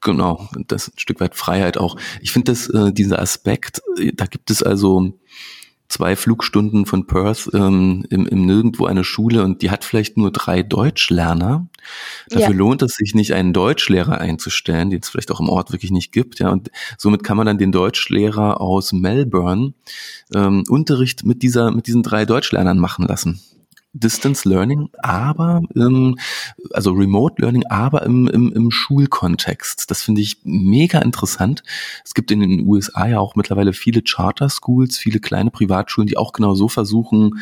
[0.00, 1.96] genau, das ist ein Stück weit Freiheit auch.
[2.22, 5.12] Ich finde, dass äh, dieser Aspekt, äh, da gibt es also
[5.90, 10.30] zwei Flugstunden von Perth ähm, im, im Nirgendwo eine Schule und die hat vielleicht nur
[10.30, 11.66] drei Deutschlerner.
[12.28, 12.56] Dafür ja.
[12.56, 16.12] lohnt es sich nicht, einen Deutschlehrer einzustellen, den es vielleicht auch im Ort wirklich nicht
[16.12, 16.38] gibt.
[16.38, 19.74] Ja, und somit kann man dann den Deutschlehrer aus Melbourne
[20.32, 23.40] ähm, Unterricht mit dieser mit diesen drei Deutschlernern machen lassen.
[23.92, 26.16] Distance Learning, aber ähm,
[26.72, 29.90] also Remote Learning, aber im, im, im Schulkontext.
[29.90, 31.62] Das finde ich mega interessant.
[32.04, 36.16] Es gibt in den USA ja auch mittlerweile viele Charter Schools, viele kleine Privatschulen, die
[36.16, 37.40] auch genau so versuchen,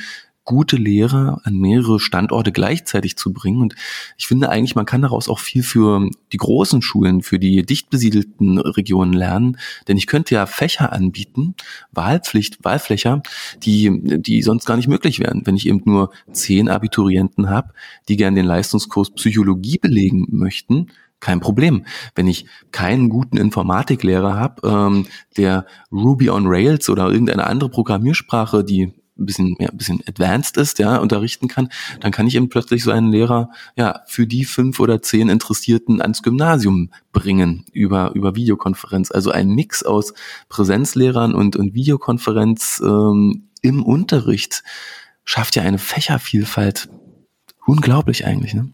[0.48, 3.60] gute Lehrer an mehrere Standorte gleichzeitig zu bringen.
[3.60, 3.74] Und
[4.16, 7.90] ich finde eigentlich, man kann daraus auch viel für die großen Schulen, für die dicht
[7.90, 9.58] besiedelten Regionen lernen.
[9.88, 11.54] Denn ich könnte ja Fächer anbieten,
[11.92, 13.22] Wahlpflicht, Wahlfächer,
[13.62, 17.74] die, die sonst gar nicht möglich wären, wenn ich eben nur zehn Abiturienten habe,
[18.08, 20.86] die gern den Leistungskurs Psychologie belegen möchten
[21.20, 21.84] kein Problem.
[22.14, 25.06] Wenn ich keinen guten Informatiklehrer habe, ähm,
[25.36, 30.56] der Ruby on Rails oder irgendeine andere Programmiersprache, die ein bisschen mehr, ein bisschen advanced
[30.56, 31.68] ist, ja, unterrichten kann,
[32.00, 36.00] dann kann ich eben plötzlich so einen Lehrer, ja, für die fünf oder zehn Interessierten
[36.00, 39.10] ans Gymnasium bringen über, über Videokonferenz.
[39.10, 40.14] Also ein Mix aus
[40.48, 44.62] Präsenzlehrern und, und Videokonferenz ähm, im Unterricht
[45.24, 46.88] schafft ja eine Fächervielfalt.
[47.66, 48.72] Unglaublich eigentlich, ne?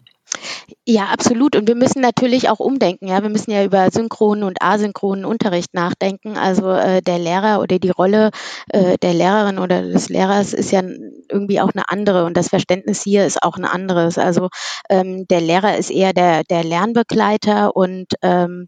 [0.87, 1.57] Ja, absolut.
[1.57, 3.09] Und wir müssen natürlich auch umdenken.
[3.09, 6.37] Ja, wir müssen ja über synchronen und asynchronen Unterricht nachdenken.
[6.37, 8.31] Also äh, der Lehrer oder die Rolle
[8.69, 10.83] äh, der Lehrerin oder des Lehrers ist ja
[11.31, 14.19] irgendwie auch eine andere und das Verständnis hier ist auch ein anderes.
[14.19, 14.49] Also
[14.91, 18.67] ähm, der Lehrer ist eher der, der Lernbegleiter und ähm,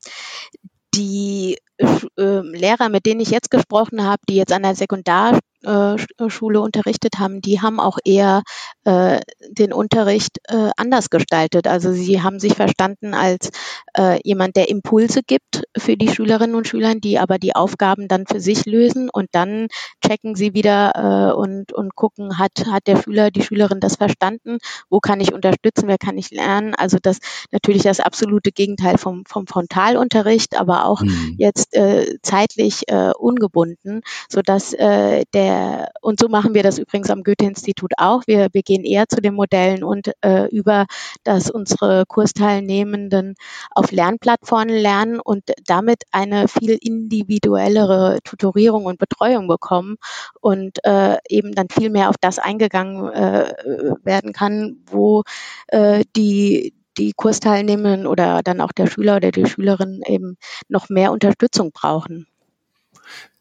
[0.95, 5.39] die äh, Lehrer, mit denen ich jetzt gesprochen habe, die jetzt an der Sekundar
[6.29, 8.43] Schule unterrichtet haben, die haben auch eher
[8.85, 11.67] äh, den Unterricht äh, anders gestaltet.
[11.67, 13.51] Also sie haben sich verstanden als
[13.99, 18.27] äh, jemand, der Impulse gibt für die Schülerinnen und Schüler, die aber die Aufgaben dann
[18.27, 19.69] für sich lösen und dann
[20.07, 24.59] checken sie wieder äh, und, und gucken, hat, hat der Schüler, die Schülerin das verstanden,
[24.89, 26.75] wo kann ich unterstützen, wer kann ich lernen.
[26.75, 27.19] Also das
[27.51, 31.35] natürlich das absolute Gegenteil vom, vom Frontalunterricht, aber auch mhm.
[31.39, 35.56] jetzt äh, zeitlich äh, ungebunden, sodass äh, der
[36.01, 38.23] und so machen wir das übrigens am Goethe-Institut auch.
[38.27, 40.87] Wir, wir gehen eher zu den Modellen und äh, über,
[41.25, 43.35] dass unsere Kursteilnehmenden
[43.71, 49.97] auf Lernplattformen lernen und damit eine viel individuellere Tutorierung und Betreuung bekommen
[50.41, 53.55] und äh, eben dann viel mehr auf das eingegangen äh,
[54.03, 55.23] werden kann, wo
[55.69, 60.39] äh, die die Kursteilnehmenden oder dann auch der Schüler oder die Schülerin eben
[60.69, 62.27] noch mehr Unterstützung brauchen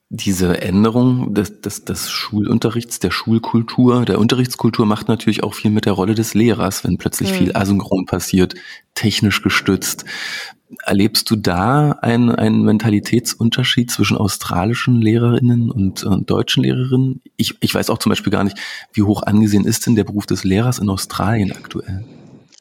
[0.09, 5.85] diese Änderung des, des, des Schulunterrichts, der Schulkultur, der Unterrichtskultur macht natürlich auch viel mit
[5.85, 7.35] der Rolle des Lehrers, wenn plötzlich mhm.
[7.35, 8.53] viel asynchron passiert,
[8.93, 10.05] technisch gestützt.
[10.83, 17.21] Erlebst du da einen, einen Mentalitätsunterschied zwischen australischen Lehrerinnen und äh, deutschen Lehrerinnen?
[17.37, 18.57] Ich, ich weiß auch zum Beispiel gar nicht,
[18.93, 22.03] wie hoch angesehen ist denn der Beruf des Lehrers in Australien aktuell?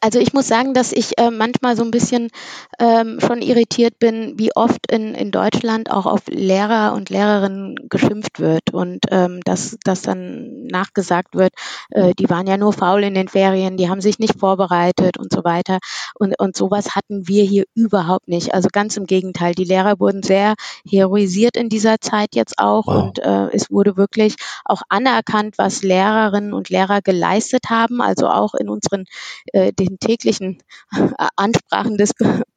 [0.05, 2.29] Also ich muss sagen, dass ich äh, manchmal so ein bisschen
[2.77, 8.39] ähm, schon irritiert bin, wie oft in, in Deutschland auch auf Lehrer und Lehrerinnen geschimpft
[8.39, 11.53] wird und ähm, dass, dass dann nachgesagt wird,
[11.89, 15.33] äh, die waren ja nur faul in den Ferien, die haben sich nicht vorbereitet und
[15.33, 15.79] so weiter.
[16.13, 18.53] Und, und sowas hatten wir hier überhaupt nicht.
[18.53, 20.53] Also ganz im Gegenteil, die Lehrer wurden sehr
[20.87, 23.05] heroisiert in dieser Zeit jetzt auch wow.
[23.05, 28.53] und äh, es wurde wirklich auch anerkannt, was Lehrerinnen und Lehrer geleistet haben, also auch
[28.53, 29.05] in unseren
[29.51, 30.63] äh, den täglichen
[30.95, 32.11] äh, Ansprachen des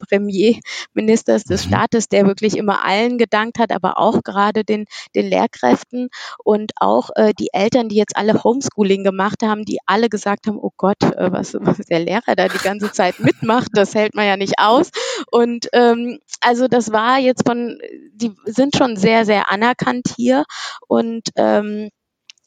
[0.08, 1.68] Premierministers des mhm.
[1.68, 6.08] Staates, der wirklich immer allen gedankt hat, aber auch gerade den, den Lehrkräften
[6.42, 10.58] und auch äh, die Eltern, die jetzt alle Homeschooling gemacht haben, die alle gesagt haben,
[10.60, 14.26] oh Gott, äh, was, was der Lehrer da die ganze Zeit mitmacht, das hält man
[14.26, 14.90] ja nicht aus.
[15.30, 17.78] Und ähm, also das war jetzt von,
[18.12, 20.44] die sind schon sehr, sehr anerkannt hier
[20.86, 21.90] und ähm,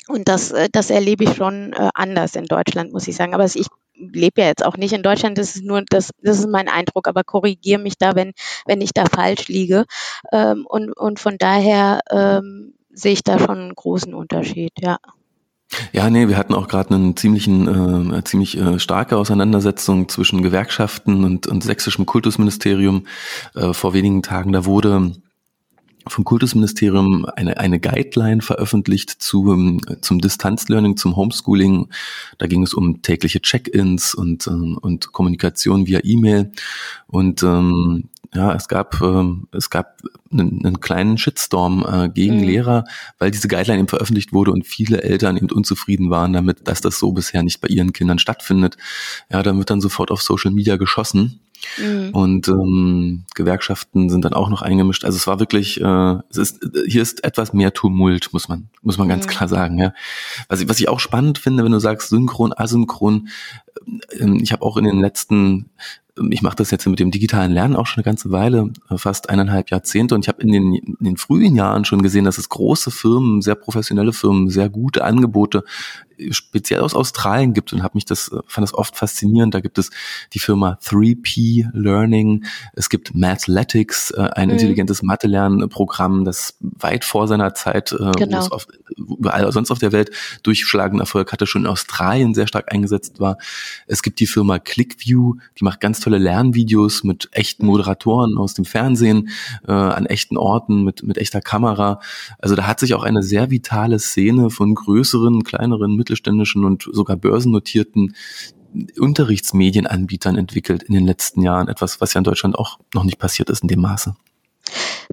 [0.08, 3.34] und das, äh, das erlebe ich schon äh, anders in Deutschland, muss ich sagen.
[3.34, 3.68] Aber ich
[4.12, 7.08] lebe ja jetzt auch nicht in Deutschland, das ist nur, das, das ist mein Eindruck,
[7.08, 8.34] aber korrigiere mich da, wenn,
[8.66, 9.86] wenn ich da falsch liege.
[10.32, 14.98] Ähm, und, und von daher ähm, sehe ich da schon einen großen Unterschied, ja.
[15.94, 21.24] Ja, nee, wir hatten auch gerade einen ziemlichen, äh, ziemlich äh, starke Auseinandersetzung zwischen Gewerkschaften
[21.24, 23.08] und, und sächsischem Kultusministerium
[23.56, 24.52] äh, vor wenigen Tagen.
[24.52, 25.14] Da wurde
[26.08, 31.90] vom Kultusministerium eine, eine Guideline veröffentlicht zu, zum Distanzlearning, zum Homeschooling.
[32.38, 36.52] Da ging es um tägliche Check-ins und, ähm, und Kommunikation via E-Mail.
[37.08, 39.98] Und ähm, ja, es gab, ähm, es gab
[40.32, 42.44] einen, einen kleinen Shitstorm äh, gegen mhm.
[42.44, 42.86] Lehrer,
[43.20, 46.98] weil diese Guideline eben veröffentlicht wurde und viele Eltern eben unzufrieden waren damit, dass das
[46.98, 48.78] so bisher nicht bei ihren Kindern stattfindet.
[49.30, 51.42] Ja, dann wird dann sofort auf Social Media geschossen.
[51.78, 52.10] Mhm.
[52.12, 55.06] Und ähm, Gewerkschaften sind dann auch noch eingemischt.
[55.06, 58.98] Also es war wirklich, äh, es ist, hier ist etwas mehr Tumult, muss man, muss
[58.98, 59.30] man ganz mhm.
[59.30, 59.78] klar sagen.
[59.78, 59.94] Ja.
[60.48, 63.30] Was, ich, was ich auch spannend finde, wenn du sagst synchron, asynchron,
[64.10, 65.70] äh, ich habe auch in den letzten
[66.30, 69.30] ich mache das jetzt mit dem digitalen Lernen auch schon eine ganze Weile, äh, fast
[69.30, 70.16] eineinhalb Jahrzehnte.
[70.16, 73.42] Und ich habe in den, in den frühen Jahren schon gesehen, dass es große Firmen,
[73.42, 75.64] sehr professionelle Firmen, sehr gute Angebote
[76.32, 79.54] speziell aus Australien gibt und habe mich das fand das oft faszinierend.
[79.54, 79.90] Da gibt es
[80.34, 84.54] die Firma 3P Learning, es gibt Mathletics, äh, ein mhm.
[84.54, 88.48] intelligentes Mathe-Lernprogramm, das weit vor seiner Zeit, äh, genau.
[88.48, 90.12] auf, überall sonst auf der Welt
[90.44, 93.38] durchschlagenden Erfolg hatte, schon in Australien sehr stark eingesetzt war.
[93.88, 98.66] Es gibt die Firma ClickView, die macht ganz tolle Lernvideos mit echten Moderatoren aus dem
[98.66, 99.30] Fernsehen,
[99.68, 102.00] äh, an echten Orten, mit, mit echter Kamera.
[102.40, 107.16] Also da hat sich auch eine sehr vitale Szene von größeren, kleineren, mittelständischen und sogar
[107.16, 108.16] börsennotierten
[109.00, 111.68] Unterrichtsmedienanbietern entwickelt in den letzten Jahren.
[111.68, 114.16] Etwas, was ja in Deutschland auch noch nicht passiert ist in dem Maße.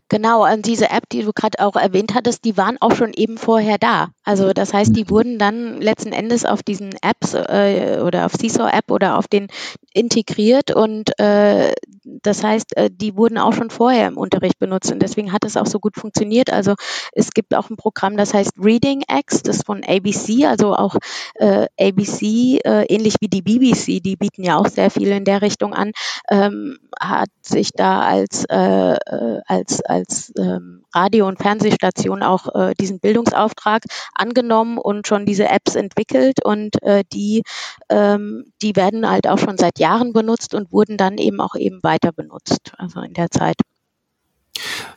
[0.08, 3.36] Genau, und diese App, die du gerade auch erwähnt hattest, die waren auch schon eben
[3.36, 4.10] vorher da.
[4.28, 5.10] Also das heißt, die mhm.
[5.10, 9.46] wurden dann letzten Endes auf diesen Apps äh, oder auf Seesaw App oder auf den
[9.94, 11.72] integriert und äh,
[12.04, 15.56] das heißt, äh, die wurden auch schon vorher im Unterricht benutzt und deswegen hat es
[15.56, 16.52] auch so gut funktioniert.
[16.52, 16.74] Also
[17.12, 20.96] es gibt auch ein Programm, das heißt Reading X, das von ABC, also auch
[21.34, 25.42] äh, ABC, äh, ähnlich wie die BBC, die bieten ja auch sehr viel in der
[25.42, 25.92] Richtung an,
[26.30, 32.74] ähm, hat sich da als, äh, äh als, als ähm, Radio- und Fernsehstation auch äh,
[32.78, 33.82] diesen Bildungsauftrag
[34.18, 37.42] angenommen und schon diese Apps entwickelt und äh, die,
[37.88, 41.82] ähm, die werden halt auch schon seit Jahren benutzt und wurden dann eben auch eben
[41.82, 43.56] weiter benutzt, also in der Zeit.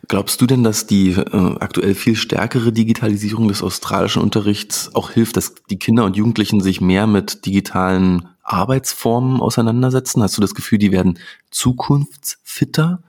[0.07, 5.37] Glaubst du denn, dass die äh, aktuell viel stärkere Digitalisierung des australischen Unterrichts auch hilft,
[5.37, 10.21] dass die Kinder und Jugendlichen sich mehr mit digitalen Arbeitsformen auseinandersetzen?
[10.23, 11.19] Hast du das Gefühl, die werden
[11.51, 13.03] zukunftsfitter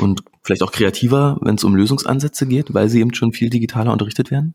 [0.00, 3.92] und vielleicht auch kreativer, wenn es um Lösungsansätze geht, weil sie eben schon viel digitaler
[3.92, 4.54] unterrichtet werden?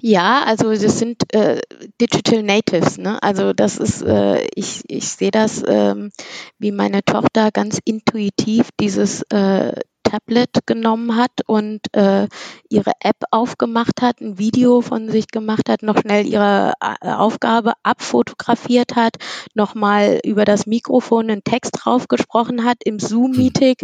[0.00, 1.60] Ja, also das sind äh,
[2.00, 2.98] Digital Natives.
[2.98, 3.22] Ne?
[3.22, 6.10] Also das ist, äh, ich, ich sehe das, ähm,
[6.58, 9.72] wie meine Tochter ganz intuitiv dieses äh,
[10.08, 12.28] Tablet genommen hat und äh,
[12.70, 17.74] ihre App aufgemacht hat, ein Video von sich gemacht hat, noch schnell ihre äh, Aufgabe
[17.82, 19.16] abfotografiert hat,
[19.54, 23.74] nochmal über das Mikrofon einen Text drauf gesprochen hat, im Zoom-Meeting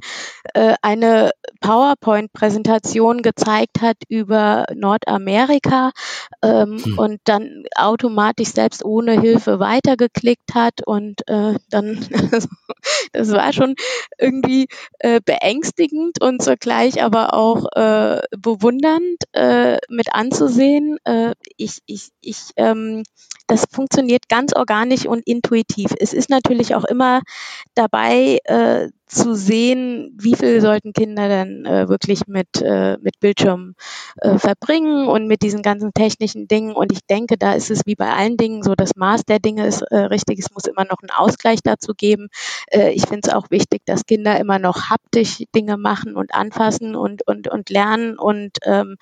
[0.54, 5.92] äh, eine PowerPoint-Präsentation gezeigt hat über Nordamerika
[6.42, 6.98] ähm, hm.
[6.98, 12.06] und dann automatisch selbst ohne Hilfe weitergeklickt hat und äh, dann,
[13.12, 13.74] das war schon
[14.18, 14.68] irgendwie
[15.00, 20.98] äh, beängstigend spannend und zugleich aber auch äh, bewundernd äh, mit anzusehen.
[21.04, 23.02] Äh, ich, ich, ich, ähm,
[23.46, 25.92] das funktioniert ganz organisch und intuitiv.
[25.98, 27.20] Es ist natürlich auch immer
[27.74, 33.74] dabei äh, zu sehen, wie viel sollten Kinder denn äh, wirklich mit, äh, mit Bildschirm
[34.16, 36.74] äh, verbringen und mit diesen ganzen technischen Dingen.
[36.74, 39.66] Und ich denke, da ist es wie bei allen Dingen so, das Maß der Dinge
[39.66, 40.38] ist äh, richtig.
[40.38, 42.28] Es muss immer noch einen Ausgleich dazu geben.
[42.68, 46.96] Äh, ich finde es auch wichtig, dass Kinder immer noch haptisch Dinge machen und anfassen
[46.96, 48.96] und, und, und lernen und ähm,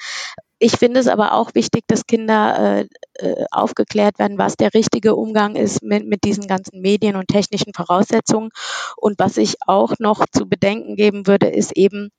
[0.62, 2.87] ich finde es aber auch wichtig, dass Kinder
[3.18, 7.27] äh, äh, aufgeklärt werden, was der richtige Umgang ist mit, mit diesen ganzen Medien und
[7.27, 8.51] technischen Voraussetzungen.
[8.96, 12.11] Und was ich auch noch zu bedenken geben würde, ist eben,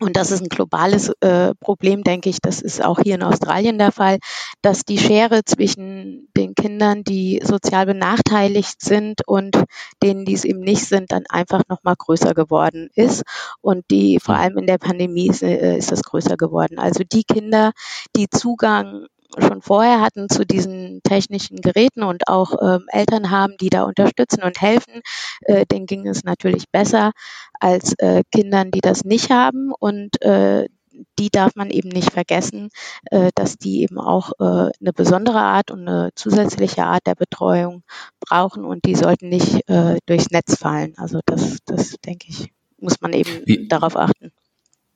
[0.00, 2.38] und das ist ein globales äh, Problem, denke ich.
[2.40, 4.18] Das ist auch hier in Australien der Fall,
[4.62, 9.64] dass die Schere zwischen den Kindern, die sozial benachteiligt sind und
[10.02, 13.22] denen, die es eben nicht sind, dann einfach noch mal größer geworden ist.
[13.60, 16.78] Und die vor allem in der Pandemie ist, äh, ist das größer geworden.
[16.78, 17.72] Also die Kinder,
[18.14, 19.06] die Zugang
[19.38, 24.42] schon vorher hatten zu diesen technischen Geräten und auch ähm, Eltern haben, die da unterstützen
[24.42, 25.02] und helfen,
[25.42, 27.12] äh, denen ging es natürlich besser
[27.60, 29.72] als äh, Kindern, die das nicht haben.
[29.78, 30.68] Und äh,
[31.18, 32.70] die darf man eben nicht vergessen,
[33.10, 37.82] äh, dass die eben auch äh, eine besondere Art und eine zusätzliche Art der Betreuung
[38.20, 40.94] brauchen und die sollten nicht äh, durchs Netz fallen.
[40.96, 44.32] Also das, das denke ich, muss man eben Wie, darauf achten.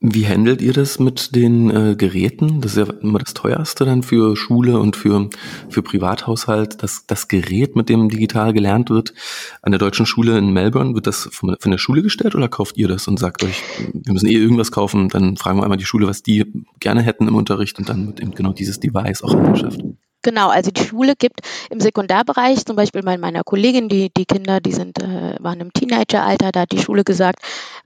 [0.05, 2.61] Wie handelt ihr das mit den äh, Geräten?
[2.61, 5.31] Das ist ja immer das teuerste dann für Schule und für,
[5.69, 6.83] für Privathaushalt.
[6.83, 9.15] Das, das Gerät, mit dem digital gelernt wird,
[9.63, 12.77] an der deutschen Schule in Melbourne, wird das von, von der Schule gestellt oder kauft
[12.79, 13.63] ihr das und sagt euch,
[13.93, 16.47] wir müssen eh irgendwas kaufen, dann fragen wir einmal die Schule, was die
[16.81, 19.83] gerne hätten im Unterricht und dann wird eben genau dieses Device auch angeschafft.
[20.23, 24.61] Genau, also die Schule gibt im Sekundarbereich, zum Beispiel bei meiner Kollegin, die, die Kinder,
[24.61, 27.39] die sind, äh, waren im Teenageralter, da hat die Schule gesagt,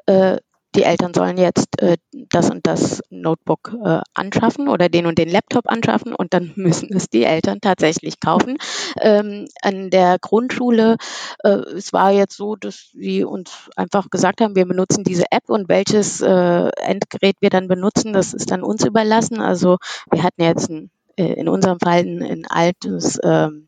[0.07, 0.38] äh,
[0.77, 5.29] die Eltern sollen jetzt äh, das und das Notebook äh, anschaffen oder den und den
[5.29, 8.59] Laptop anschaffen und dann müssen es die Eltern tatsächlich kaufen.
[9.01, 10.97] Ähm, an der Grundschule,
[11.43, 15.49] äh, es war jetzt so, dass sie uns einfach gesagt haben, wir benutzen diese App
[15.49, 19.41] und welches äh, Endgerät wir dann benutzen, das ist dann uns überlassen.
[19.41, 19.79] Also
[20.11, 23.67] wir hatten jetzt ein, äh, in unserem Fall ein, ein altes ähm,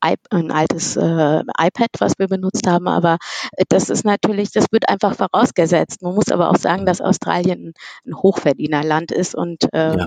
[0.00, 3.18] ein altes äh, iPad, was wir benutzt haben, aber
[3.56, 6.02] äh, das ist natürlich, das wird einfach vorausgesetzt.
[6.02, 7.74] Man muss aber auch sagen, dass Australien
[8.06, 10.06] ein Hochverdienerland ist und äh, ja.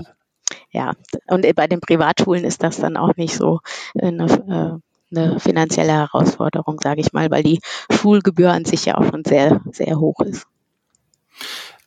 [0.70, 0.92] Ja,
[1.28, 3.60] und bei den Privatschulen ist das dann auch nicht so
[3.98, 9.24] eine, eine finanzielle Herausforderung, sage ich mal, weil die Schulgebühr an sich ja auch schon
[9.24, 10.46] sehr, sehr hoch ist.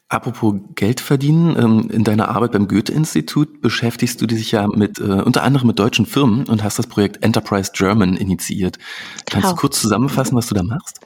[0.07, 5.03] Apropos Geld verdienen, ähm, in deiner Arbeit beim Goethe-Institut beschäftigst du dich ja mit, äh,
[5.03, 8.77] unter anderem mit deutschen Firmen und hast das Projekt Enterprise German initiiert.
[9.25, 9.49] Kannst genau.
[9.49, 10.99] du kurz zusammenfassen, was du da machst?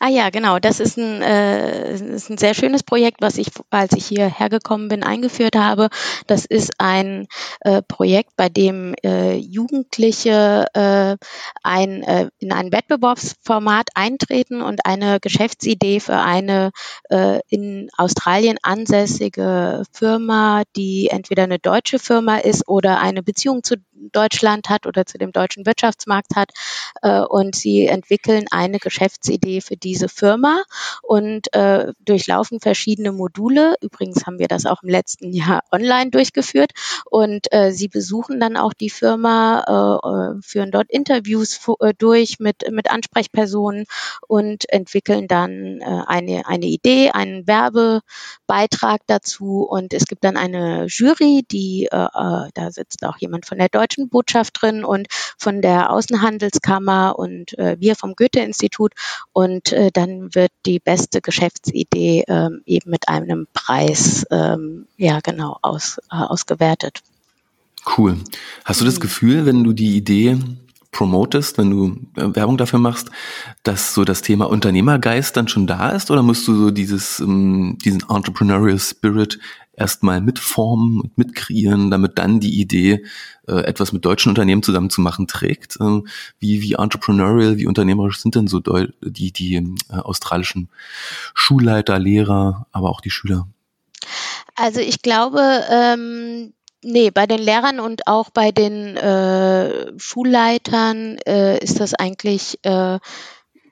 [0.00, 0.58] Ah ja, genau.
[0.58, 4.88] Das ist ein, äh, ist ein sehr schönes Projekt, was ich, als ich hierher gekommen
[4.88, 5.88] bin, eingeführt habe.
[6.26, 7.26] Das ist ein
[7.60, 11.16] äh, Projekt, bei dem äh, Jugendliche äh,
[11.62, 16.70] ein, äh, in ein Wettbewerbsformat eintreten und eine Geschäftsidee für eine
[17.10, 23.76] äh, in Australien ansässige Firma, die entweder eine deutsche Firma ist oder eine Beziehung zu
[24.12, 26.50] Deutschland hat oder zu dem deutschen Wirtschaftsmarkt hat.
[27.02, 30.62] Äh, und sie entwickeln eine Geschäftsidee für diese Firma
[31.02, 33.76] und äh, durchlaufen verschiedene Module.
[33.82, 36.72] Übrigens haben wir das auch im letzten Jahr online durchgeführt.
[37.04, 42.38] Und äh, sie besuchen dann auch die Firma, äh, äh führen dort Interviews äh, durch
[42.38, 43.84] mit, mit Ansprechpersonen
[44.26, 49.66] und entwickeln dann äh, eine, eine Idee, einen Werbebeitrag dazu.
[49.68, 53.68] Und es gibt dann eine Jury, die, äh, äh da sitzt auch jemand von der
[53.68, 58.92] deutschen Botschaft drin und von der Außenhandelskammer und äh, wir vom Goethe-Institut.
[59.32, 65.18] Und und äh, dann wird die beste Geschäftsidee ähm, eben mit einem Preis ähm, ja
[65.20, 67.02] genau aus, äh, ausgewertet.
[67.96, 68.18] Cool.
[68.64, 69.00] Hast du das mhm.
[69.00, 70.38] Gefühl, wenn du die Idee
[70.92, 73.10] promotest, wenn du äh, Werbung dafür machst,
[73.64, 77.78] dass so das Thema Unternehmergeist dann schon da ist oder musst du so dieses ähm,
[77.84, 79.40] diesen Entrepreneurial Spirit
[79.78, 83.04] erstmal mitformen und mitkreieren, damit dann die Idee,
[83.46, 85.78] äh, etwas mit deutschen Unternehmen zusammen zu machen, trägt.
[85.80, 90.68] Ähm, wie, wie entrepreneurial, wie unternehmerisch sind denn so die, die äh, australischen
[91.34, 93.48] Schulleiter, Lehrer, aber auch die Schüler?
[94.54, 101.58] Also ich glaube, ähm, Nee, bei den Lehrern und auch bei den äh, Schulleitern äh,
[101.58, 103.00] ist das eigentlich äh,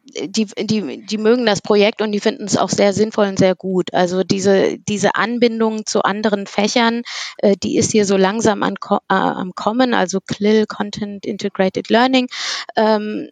[0.07, 3.55] die, die, die mögen das Projekt und die finden es auch sehr sinnvoll und sehr
[3.55, 3.93] gut.
[3.93, 7.03] Also diese, diese Anbindung zu anderen Fächern,
[7.39, 12.29] äh, die ist hier so langsam an, äh, am Kommen, also CLIL, Content Integrated Learning,
[12.77, 13.29] ähm,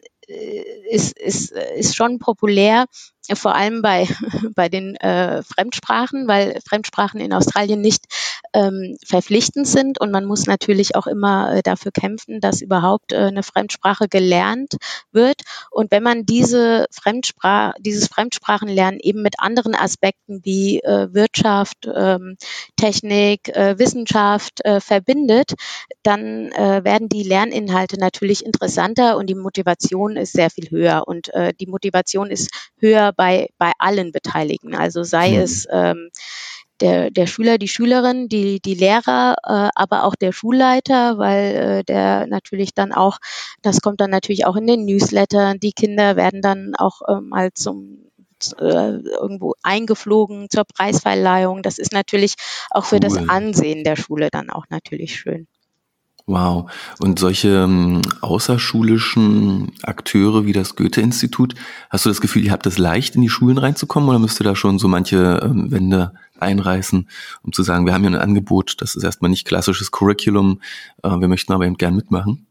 [0.91, 2.87] ist, ist, ist schon populär
[3.33, 4.07] vor allem bei,
[4.55, 8.05] bei den äh, Fremdsprachen, weil Fremdsprachen in Australien nicht
[8.53, 13.17] ähm, verpflichtend sind und man muss natürlich auch immer äh, dafür kämpfen, dass überhaupt äh,
[13.17, 14.77] eine Fremdsprache gelernt
[15.11, 15.43] wird.
[15.71, 22.37] Und wenn man diese Fremdsprache, dieses Fremdsprachenlernen eben mit anderen Aspekten wie äh, Wirtschaft, ähm,
[22.77, 25.55] Technik, äh, Wissenschaft äh, verbindet,
[26.03, 31.05] dann äh, werden die Lerninhalte natürlich interessanter und die Motivation ist sehr viel höher.
[31.07, 34.75] Und äh, die Motivation ist höher bei, bei allen Beteiligten.
[34.75, 35.39] Also sei mhm.
[35.39, 36.11] es ähm,
[36.81, 41.85] der, der Schüler, die Schülerin, die, die Lehrer, äh, aber auch der Schulleiter, weil äh,
[41.85, 43.19] der natürlich dann auch,
[43.63, 47.53] das kommt dann natürlich auch in den Newslettern, die Kinder werden dann auch äh, mal
[47.53, 48.11] zum
[48.59, 51.63] äh, irgendwo eingeflogen zur Preisverleihung.
[51.63, 52.35] Das ist natürlich
[52.71, 53.01] auch für cool.
[53.01, 55.47] das Ansehen der Schule dann auch natürlich schön.
[56.27, 56.71] Wow.
[57.01, 61.55] Und solche ähm, außerschulischen Akteure wie das Goethe-Institut,
[61.91, 64.45] hast du das Gefühl, ihr habt es leicht, in die Schulen reinzukommen oder müsst ihr
[64.45, 67.09] da schon so manche ähm, Wände einreißen,
[67.43, 70.63] um zu sagen, wir haben hier ein Angebot, das ist erstmal nicht klassisches Curriculum,
[71.03, 72.47] äh, wir möchten aber eben gern mitmachen?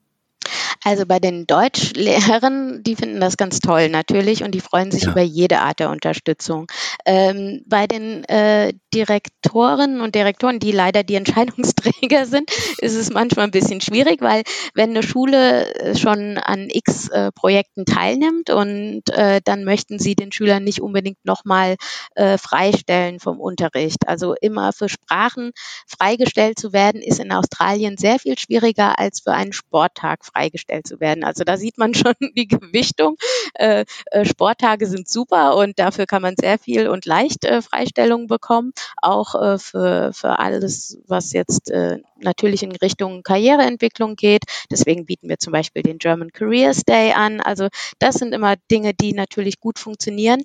[0.83, 5.11] Also bei den Deutschlehrern, die finden das ganz toll natürlich und die freuen sich ja.
[5.11, 6.67] über jede Art der Unterstützung.
[7.05, 13.45] Ähm, bei den äh, Direktoren und Direktoren, die leider die Entscheidungsträger sind, ist es manchmal
[13.45, 19.03] ein bisschen schwierig, weil wenn eine Schule äh, schon an x äh, Projekten teilnimmt und
[19.09, 21.75] äh, dann möchten sie den Schülern nicht unbedingt nochmal
[22.15, 24.07] äh, freistellen vom Unterricht.
[24.07, 25.51] Also immer für Sprachen
[25.87, 30.99] freigestellt zu werden, ist in Australien sehr viel schwieriger als für einen Sporttag freigestellt zu
[30.99, 31.23] werden.
[31.23, 33.15] Also da sieht man schon die Gewichtung.
[33.55, 38.27] Äh, äh, Sporttage sind super und dafür kann man sehr viel und leicht äh, Freistellung
[38.27, 38.73] bekommen.
[39.01, 44.43] Auch äh, für, für alles, was jetzt äh, natürlich in Richtung Karriereentwicklung geht.
[44.71, 47.41] Deswegen bieten wir zum Beispiel den German Careers Day an.
[47.41, 47.67] Also
[47.99, 50.43] das sind immer Dinge, die natürlich gut funktionieren.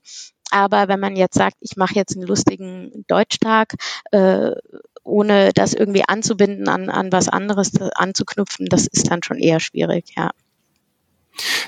[0.50, 3.74] Aber wenn man jetzt sagt, ich mache jetzt einen lustigen Deutschtag,
[4.12, 4.52] äh,
[5.04, 10.14] ohne das irgendwie anzubinden an, an was anderes anzuknüpfen, das ist dann schon eher schwierig,
[10.16, 10.30] ja.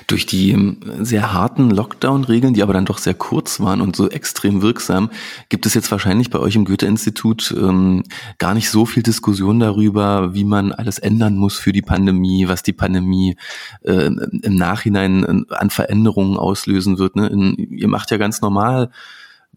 [0.07, 4.09] Durch die ähm, sehr harten Lockdown-Regeln, die aber dann doch sehr kurz waren und so
[4.09, 5.09] extrem wirksam,
[5.49, 8.03] gibt es jetzt wahrscheinlich bei euch im Goethe-Institut ähm,
[8.37, 12.63] gar nicht so viel Diskussion darüber, wie man alles ändern muss für die Pandemie, was
[12.63, 13.35] die Pandemie
[13.83, 14.09] äh,
[14.41, 17.15] im Nachhinein äh, an Veränderungen auslösen wird.
[17.15, 17.27] Ne?
[17.27, 18.91] In, ihr macht ja ganz normal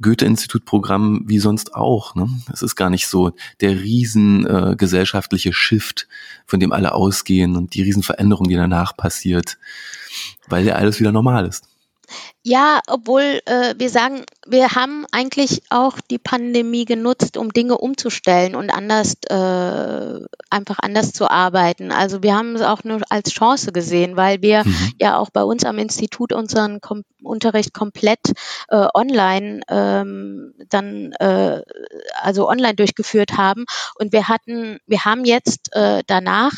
[0.00, 2.14] Goethe-Institut-Programm wie sonst auch.
[2.14, 2.28] Ne?
[2.52, 6.08] Es ist gar nicht so der riesen äh, gesellschaftliche Shift,
[6.46, 9.58] von dem alle ausgehen und die Riesenveränderung, die danach passiert,
[10.48, 11.64] weil ja alles wieder normal ist.
[12.42, 18.54] Ja, obwohl äh, wir sagen, wir haben eigentlich auch die Pandemie genutzt, um Dinge umzustellen
[18.54, 20.20] und anders, äh,
[20.50, 21.90] einfach anders zu arbeiten.
[21.90, 24.92] Also wir haben es auch nur als Chance gesehen, weil wir mhm.
[25.00, 28.20] ja auch bei uns am Institut unseren Kom Unterricht komplett
[28.68, 31.62] äh, online ähm, dann äh,
[32.20, 33.64] also online durchgeführt haben
[33.98, 36.52] und wir hatten wir haben jetzt äh, danach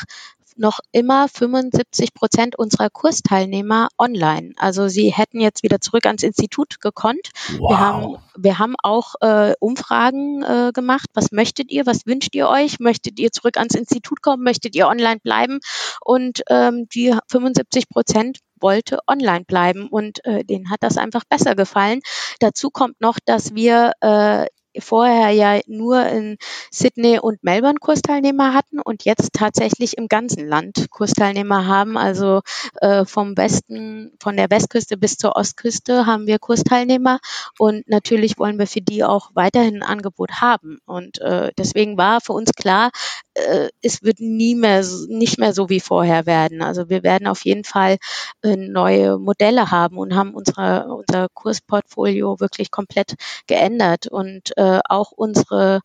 [0.59, 4.53] noch immer 75 Prozent unserer Kursteilnehmer online.
[4.57, 7.31] Also sie hätten jetzt wieder zurück ans Institut gekonnt.
[7.59, 7.71] Wow.
[7.71, 11.07] Wir haben, wir haben auch äh, Umfragen äh, gemacht.
[11.15, 11.87] Was möchtet ihr?
[11.87, 12.79] Was wünscht ihr euch?
[12.81, 14.43] Möchtet ihr zurück ans Institut kommen?
[14.43, 15.61] Möchtet ihr online bleiben?
[16.05, 21.55] Und ähm, die 75 Prozent wollte online bleiben und äh, denen hat das einfach besser
[21.55, 22.01] gefallen.
[22.41, 24.47] Dazu kommt noch, dass wir äh,
[24.81, 26.37] vorher ja nur in
[26.71, 31.97] Sydney und Melbourne Kursteilnehmer hatten und jetzt tatsächlich im ganzen Land Kursteilnehmer haben.
[31.97, 32.41] Also
[32.81, 37.19] äh, vom Westen, von der Westküste bis zur Ostküste haben wir Kursteilnehmer
[37.59, 40.79] und natürlich wollen wir für die auch weiterhin ein Angebot haben.
[40.87, 42.91] Und äh, deswegen war für uns klar,
[43.35, 46.63] äh, es wird nie mehr, nicht mehr so wie vorher werden.
[46.63, 47.97] Also wir werden auf jeden Fall
[48.43, 53.15] äh, neue Modelle haben und haben unsere, unser Kursportfolio wirklich komplett
[53.47, 55.81] geändert und äh, auch unsere,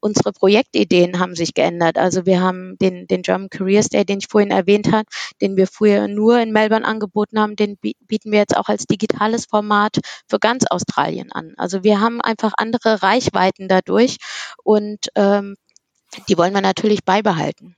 [0.00, 1.98] unsere Projektideen haben sich geändert.
[1.98, 5.08] Also wir haben den, den German Careers Day, den ich vorhin erwähnt habe,
[5.40, 9.46] den wir früher nur in Melbourne angeboten haben, den bieten wir jetzt auch als digitales
[9.46, 11.54] Format für ganz Australien an.
[11.56, 14.16] Also wir haben einfach andere Reichweiten dadurch
[14.62, 15.56] und ähm,
[16.28, 17.76] die wollen wir natürlich beibehalten.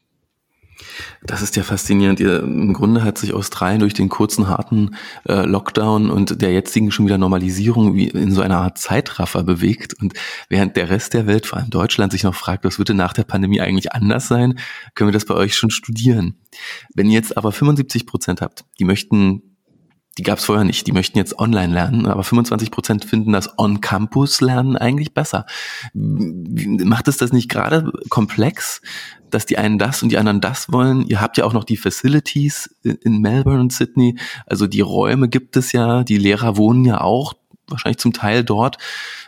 [1.23, 2.21] Das ist ja faszinierend.
[2.21, 4.97] Im Grunde hat sich Australien durch den kurzen, harten
[5.29, 9.95] äh, Lockdown und der jetzigen schon wieder Normalisierung wie in so einer Art Zeitraffer bewegt.
[9.95, 10.15] Und
[10.49, 13.13] während der Rest der Welt, vor allem Deutschland, sich noch fragt, was wird denn nach
[13.13, 14.59] der Pandemie eigentlich anders sein,
[14.95, 16.35] können wir das bei euch schon studieren.
[16.95, 19.43] Wenn ihr jetzt aber 75 Prozent habt, die möchten
[20.17, 20.87] die gab es vorher nicht.
[20.87, 25.45] Die möchten jetzt online lernen, aber 25 Prozent finden das On-Campus-Lernen eigentlich besser.
[25.93, 28.81] Macht es das nicht gerade komplex,
[29.35, 31.07] dass die einen das und die anderen das wollen?
[31.07, 34.19] Ihr habt ja auch noch die Facilities in Melbourne und Sydney.
[34.47, 37.35] Also die Räume gibt es ja, die Lehrer wohnen ja auch
[37.69, 38.79] wahrscheinlich zum Teil dort.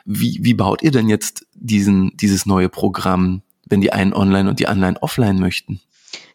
[0.05, 4.61] Wie, wie baut ihr denn jetzt diesen, dieses neue Programm, wenn die einen online und
[4.61, 5.81] die anderen offline möchten?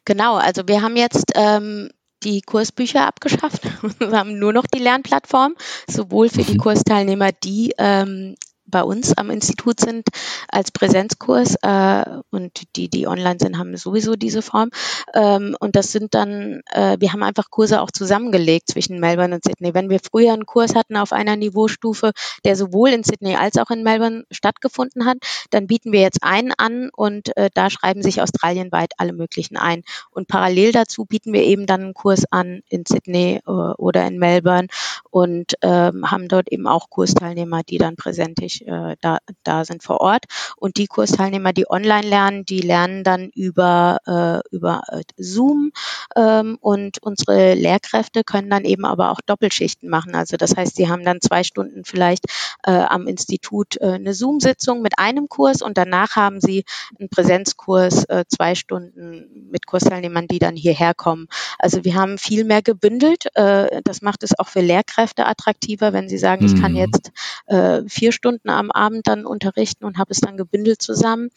[0.05, 1.89] Genau, also wir haben jetzt ähm,
[2.23, 3.63] die Kursbücher abgeschafft.
[3.99, 5.55] Wir haben nur noch die Lernplattform,
[5.89, 6.59] sowohl für die mhm.
[6.59, 8.35] Kursteilnehmer, die ähm,
[8.71, 10.07] bei uns am Institut sind
[10.47, 14.69] als Präsenzkurs äh, und die, die online sind, haben sowieso diese Form.
[15.13, 19.43] Ähm, und das sind dann, äh, wir haben einfach Kurse auch zusammengelegt zwischen Melbourne und
[19.43, 19.73] Sydney.
[19.73, 22.11] Wenn wir früher einen Kurs hatten auf einer Niveaustufe,
[22.45, 25.17] der sowohl in Sydney als auch in Melbourne stattgefunden hat,
[25.49, 29.83] dann bieten wir jetzt einen an und äh, da schreiben sich australienweit alle möglichen ein.
[30.09, 34.17] Und parallel dazu bieten wir eben dann einen Kurs an in Sydney äh, oder in
[34.17, 34.67] Melbourne
[35.11, 39.99] und ähm, haben dort eben auch Kursteilnehmer, die dann präsentisch äh, da, da sind vor
[39.99, 40.25] Ort.
[40.55, 45.71] Und die Kursteilnehmer, die online lernen, die lernen dann über, äh, über äh, Zoom
[46.15, 50.15] ähm, und unsere Lehrkräfte können dann eben aber auch Doppelschichten machen.
[50.15, 52.25] Also das heißt, sie haben dann zwei Stunden vielleicht
[52.63, 56.63] äh, am Institut äh, eine Zoom-Sitzung mit einem Kurs und danach haben sie
[56.97, 61.27] einen Präsenzkurs, äh, zwei Stunden mit Kursteilnehmern, die dann hierher kommen.
[61.59, 63.25] Also wir haben viel mehr gebündelt.
[63.35, 66.53] Äh, das macht es auch für Lehrkräfte attraktiver, wenn sie sagen, mhm.
[66.53, 66.77] ich kann mhm.
[66.77, 67.11] jetzt
[67.47, 71.29] äh, vier Stunden am Abend dann unterrichten und habe es dann gebündelt zusammen.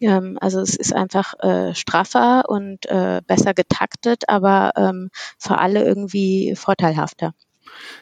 [0.00, 5.84] Ähm, also es ist einfach äh, straffer und äh, besser getaktet, aber ähm, für alle
[5.84, 7.34] irgendwie vorteilhafter.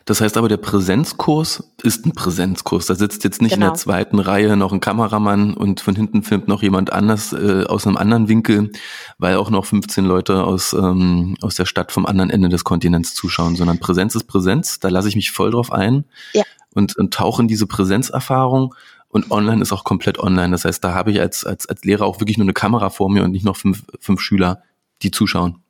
[0.05, 2.87] Das heißt aber, der Präsenzkurs ist ein Präsenzkurs.
[2.87, 3.67] Da sitzt jetzt nicht genau.
[3.67, 3.79] in der genau.
[3.79, 7.97] zweiten Reihe noch ein Kameramann und von hinten filmt noch jemand anders äh, aus einem
[7.97, 8.73] anderen Winkel,
[9.19, 13.15] weil auch noch 15 Leute aus, ähm, aus der Stadt vom anderen Ende des Kontinents
[13.15, 14.81] zuschauen, sondern Präsenz ist Präsenz.
[14.81, 16.05] Da lasse ich mich voll drauf ein.
[16.33, 16.45] Ja
[16.75, 18.75] und, und tauche in diese Präsenzerfahrung.
[19.09, 20.53] Und online ist auch komplett online.
[20.53, 23.11] Das heißt, da habe ich als, als, als Lehrer auch wirklich nur eine Kamera vor
[23.11, 24.63] mir und nicht noch fünf, fünf Schüler,
[25.03, 25.63] die zuschauen.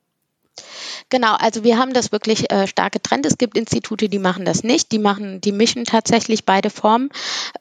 [1.09, 3.25] Genau, also wir haben das wirklich äh, stark getrennt.
[3.25, 4.91] Es gibt Institute, die machen das nicht.
[4.91, 7.09] Die machen, die mischen tatsächlich beide Formen.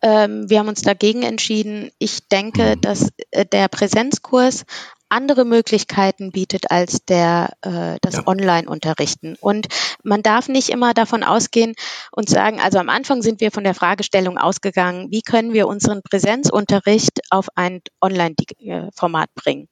[0.03, 1.91] Ähm, wir haben uns dagegen entschieden.
[1.99, 4.65] Ich denke, dass äh, der Präsenzkurs
[5.11, 8.27] andere Möglichkeiten bietet als der äh, das ja.
[8.27, 9.37] Online-Unterrichten.
[9.41, 9.69] Und
[10.03, 11.75] man darf nicht immer davon ausgehen
[12.13, 16.03] und sagen, also am Anfang sind wir von der Fragestellung ausgegangen, wie können wir unseren
[16.03, 19.69] Präsenzunterricht auf ein Online-Format bringen.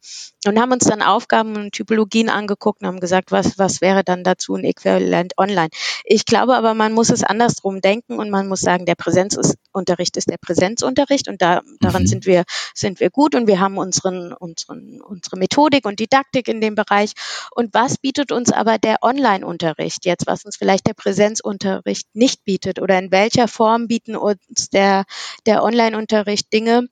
[0.46, 4.24] Und haben uns dann Aufgaben und Typologien angeguckt und haben gesagt, was, was wäre dann
[4.24, 5.70] dazu ein Äquivalent online.
[6.04, 10.30] Ich glaube aber, man muss es andersrum denken und man muss sagen, der Präsenzunterricht ist
[10.30, 12.06] der Präsenzunterricht und da, daran mhm.
[12.06, 16.60] sind wir, sind wir gut und wir haben unseren, unseren, unsere Methodik und Didaktik in
[16.60, 17.12] dem Bereich.
[17.54, 22.80] Und was bietet uns aber der Online-Unterricht jetzt, was uns vielleicht der Präsenzunterricht nicht bietet
[22.80, 25.04] oder in welcher Form bieten uns der,
[25.46, 26.88] der Online-Unterricht Dinge,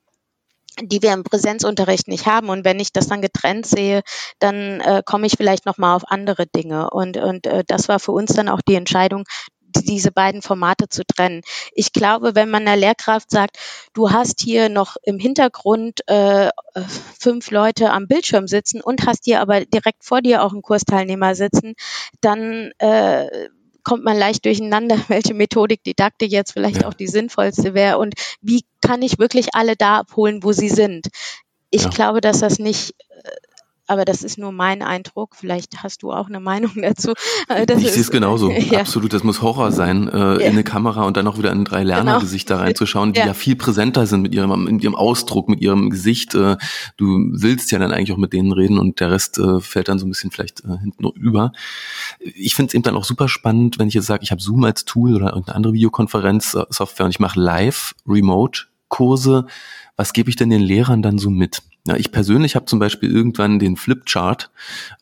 [0.83, 2.51] die wir im Präsenzunterricht nicht haben.
[2.51, 4.03] Und wenn ich das dann getrennt sehe,
[4.39, 6.91] dann äh, komme ich vielleicht noch mal auf andere Dinge.
[6.91, 9.25] Und, und äh, das war für uns dann auch die Entscheidung,
[9.75, 11.43] diese beiden Formate zu trennen.
[11.73, 13.59] Ich glaube, wenn man einer Lehrkraft sagt,
[13.93, 16.51] du hast hier noch im Hintergrund äh,
[17.19, 21.35] fünf Leute am Bildschirm sitzen und hast hier aber direkt vor dir auch einen Kursteilnehmer
[21.35, 21.75] sitzen,
[22.21, 23.49] dann äh,
[23.87, 26.89] kommt man leicht durcheinander, welche Methodik, Didaktik jetzt vielleicht ja.
[26.89, 31.09] auch die sinnvollste wäre und wie kann ich wirklich alle da abholen, wo sie sind.
[31.71, 31.91] Ich ja.
[31.91, 33.31] glaube, dass das nicht äh,
[33.87, 35.37] aber das ist nur mein Eindruck.
[35.37, 37.13] Vielleicht hast du auch eine Meinung dazu.
[37.49, 38.51] Äh, das ich sehe es genauso.
[38.51, 38.81] Ja.
[38.81, 39.13] Absolut.
[39.13, 40.35] Das muss Horror sein, äh, ja.
[40.37, 42.67] in eine Kamera und dann auch wieder in drei Lernergesichter genau.
[42.67, 43.27] reinzuschauen, die ja.
[43.27, 43.35] ja.
[43.35, 46.35] viel präsenter sind mit ihrem, mit ihrem Ausdruck, mit ihrem Gesicht.
[46.35, 46.57] Äh,
[46.97, 49.99] du willst ja dann eigentlich auch mit denen reden und der Rest äh, fällt dann
[49.99, 51.53] so ein bisschen vielleicht äh, hinten über.
[52.21, 54.65] Ich finde es eben dann auch super spannend, wenn ich jetzt sage, ich habe Zoom
[54.65, 59.47] als Tool oder irgendeine andere Videokonferenzsoftware und ich mache live, remote Kurse.
[59.97, 61.63] Was gebe ich denn den Lehrern dann so mit?
[61.87, 64.51] Ja, ich persönlich habe zum Beispiel irgendwann den Flipchart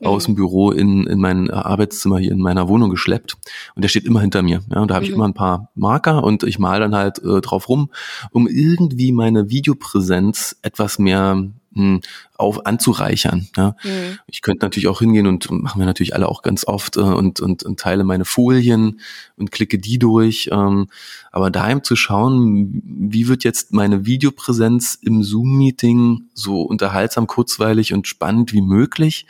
[0.00, 0.06] mhm.
[0.06, 3.36] aus dem Büro in, in mein Arbeitszimmer hier in meiner Wohnung geschleppt
[3.74, 4.60] und der steht immer hinter mir.
[4.70, 5.10] Ja, und da habe mhm.
[5.10, 7.90] ich immer ein paar Marker und ich male dann halt äh, drauf rum,
[8.32, 11.42] um irgendwie meine Videopräsenz etwas mehr
[11.74, 12.00] hm,
[12.36, 13.48] auf anzureichern.
[13.56, 13.76] Ja.
[13.82, 14.18] Mhm.
[14.26, 17.40] Ich könnte natürlich auch hingehen und machen wir natürlich alle auch ganz oft äh, und,
[17.40, 19.00] und, und teile meine Folien
[19.36, 20.48] und klicke die durch.
[20.52, 20.88] Ähm,
[21.32, 28.06] aber daheim zu schauen, wie wird jetzt meine Videopräsenz im Zoom-Meeting so unterhaltsam, kurzweilig und
[28.06, 29.26] spannend wie möglich,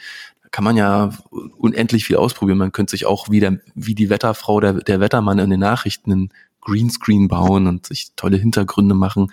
[0.51, 1.11] kann man ja
[1.59, 2.59] unendlich viel ausprobieren.
[2.59, 6.29] Man könnte sich auch wie, der, wie die Wetterfrau, der, der Wettermann in den Nachrichten
[6.65, 9.33] Greenscreen bauen und sich tolle Hintergründe machen.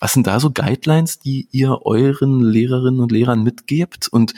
[0.00, 4.08] Was sind da so Guidelines, die ihr euren Lehrerinnen und Lehrern mitgebt?
[4.08, 4.34] Und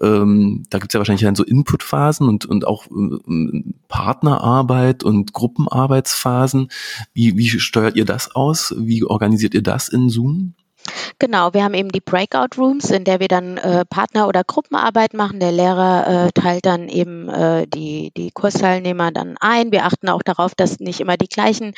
[0.00, 6.68] ähm, da gibt's ja wahrscheinlich dann so Inputphasen und, und auch ähm, Partnerarbeit und Gruppenarbeitsphasen.
[7.12, 8.74] Wie, wie steuert ihr das aus?
[8.78, 10.54] Wie organisiert ihr das in Zoom?
[11.18, 15.14] Genau, wir haben eben die Breakout Rooms, in der wir dann äh, Partner- oder Gruppenarbeit
[15.14, 15.38] machen.
[15.38, 19.70] Der Lehrer äh, teilt dann eben äh, die, die Kursteilnehmer dann ein.
[19.70, 21.74] Wir achten auch darauf, dass nicht immer die gleichen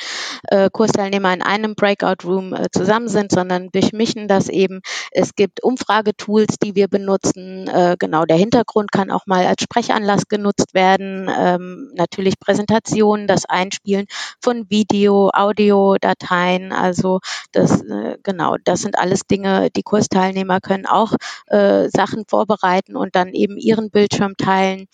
[0.47, 4.81] äh, Kursteilnehmer in einem Breakout Room äh, zusammen sind, sondern durchmischen das eben.
[5.11, 7.67] Es gibt Umfragetools, die wir benutzen.
[7.67, 11.29] Äh, genau, der Hintergrund kann auch mal als Sprechanlass genutzt werden.
[11.37, 14.07] Ähm, natürlich Präsentationen, das Einspielen
[14.41, 16.71] von Video, Audiodateien.
[16.71, 17.19] Also
[17.51, 17.83] das,
[18.23, 21.13] genau, das sind alles Dinge, die Kursteilnehmer können auch
[21.47, 24.87] äh, Sachen vorbereiten und dann eben ihren Bildschirm teilen.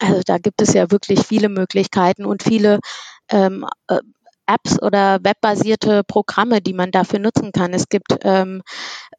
[0.00, 2.80] Also da gibt es ja wirklich viele Möglichkeiten und viele
[3.30, 4.00] ähm, äh,
[4.52, 7.72] Apps oder webbasierte Programme, die man dafür nutzen kann.
[7.72, 8.62] Es gibt ähm,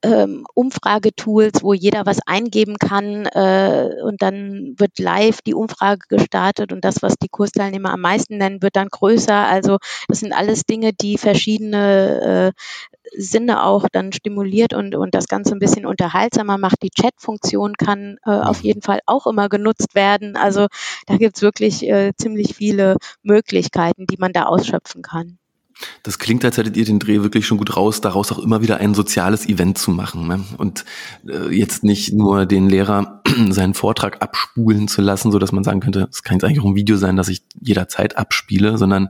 [0.04, 6.72] ähm, Umfragetools, wo jeder was eingeben kann äh, und dann wird live die Umfrage gestartet
[6.72, 9.48] und das, was die Kursteilnehmer am meisten nennen, wird dann größer.
[9.48, 9.78] Also
[10.08, 12.62] das sind alles Dinge, die verschiedene äh,
[13.16, 16.82] Sinne auch dann stimuliert und, und das Ganze ein bisschen unterhaltsamer macht.
[16.84, 18.68] Die Chat-Funktion kann äh, auf mhm.
[18.68, 20.36] jeden Fall auch immer genutzt werden.
[20.36, 20.68] Also
[21.06, 25.23] da gibt's wirklich äh, ziemlich viele Möglichkeiten, die man da ausschöpfen kann.
[26.04, 28.78] Das klingt, als hättet ihr den Dreh wirklich schon gut raus, daraus auch immer wieder
[28.78, 30.28] ein soziales Event zu machen.
[30.28, 30.44] Ne?
[30.58, 30.86] Und
[31.28, 35.80] äh, jetzt nicht nur den Lehrer seinen Vortrag abspulen zu lassen, so dass man sagen
[35.80, 39.10] könnte, es kann jetzt eigentlich auch ein Video sein, das ich jederzeit abspiele, sondern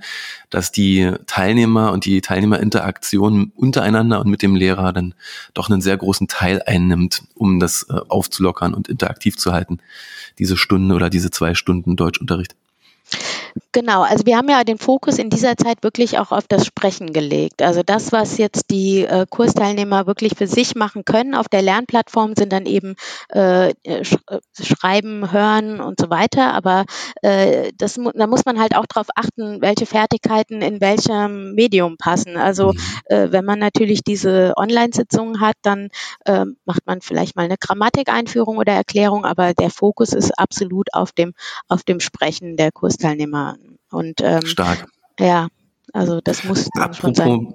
[0.49, 5.15] dass die Teilnehmer und die Teilnehmerinteraktion untereinander und mit dem Lehrer dann
[5.53, 9.79] doch einen sehr großen Teil einnimmt, um das äh, aufzulockern und interaktiv zu halten,
[10.39, 12.55] diese Stunde oder diese zwei Stunden Deutschunterricht.
[13.71, 17.13] Genau, also wir haben ja den Fokus in dieser Zeit wirklich auch auf das Sprechen
[17.13, 17.61] gelegt.
[17.61, 22.33] Also das, was jetzt die äh, Kursteilnehmer wirklich für sich machen können auf der Lernplattform,
[22.35, 22.95] sind dann eben
[23.29, 23.73] äh,
[24.03, 26.53] sch äh, Schreiben, Hören und so weiter.
[26.53, 26.85] Aber
[27.21, 32.37] äh, das, da muss man halt auch darauf achten, welche Fertigkeiten in welchem Medium passen.
[32.37, 32.79] Also mhm.
[33.05, 35.89] äh, wenn man natürlich diese Online-Sitzungen hat, dann
[36.25, 41.11] äh, macht man vielleicht mal eine Grammatikeinführung oder Erklärung, aber der Fokus ist absolut auf
[41.11, 41.33] dem,
[41.67, 43.42] auf dem Sprechen der Kursteilnehmer
[43.91, 44.85] und ähm, stark.
[45.19, 45.47] Ja,
[45.93, 47.53] also das muss apropos, schon sein.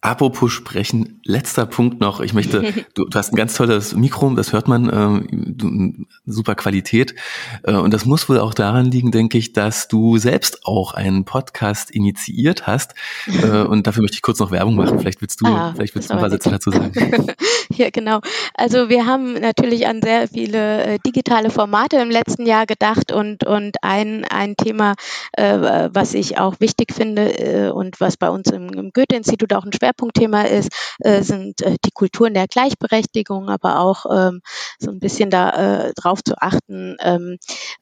[0.00, 2.20] Apropos sprechen, letzter Punkt noch.
[2.20, 2.62] Ich möchte,
[2.94, 7.14] du, du hast ein ganz tolles Mikro, das hört man, äh, du, super Qualität.
[7.62, 11.24] Äh, und das muss wohl auch daran liegen, denke ich, dass du selbst auch einen
[11.24, 12.94] Podcast initiiert hast.
[13.42, 14.98] Äh, und dafür möchte ich kurz noch Werbung machen.
[14.98, 16.92] Vielleicht willst du, ah, vielleicht willst du ein paar Sätze dazu sagen.
[17.70, 18.20] ja, genau.
[18.54, 23.44] Also wir haben natürlich an sehr viele äh, digitale Formate im letzten Jahr gedacht und,
[23.44, 24.94] und ein, ein Thema,
[25.32, 29.64] äh, was ich auch wichtig finde äh, und was bei uns im, im Goethe-Institut auch
[29.64, 30.70] ein Schwerpunktthema ist,
[31.00, 34.40] äh, sind äh, die Kulturen der Gleichberechtigung, aber auch ähm,
[34.78, 35.92] so ein bisschen da äh,
[36.24, 37.38] zu achten, ähm,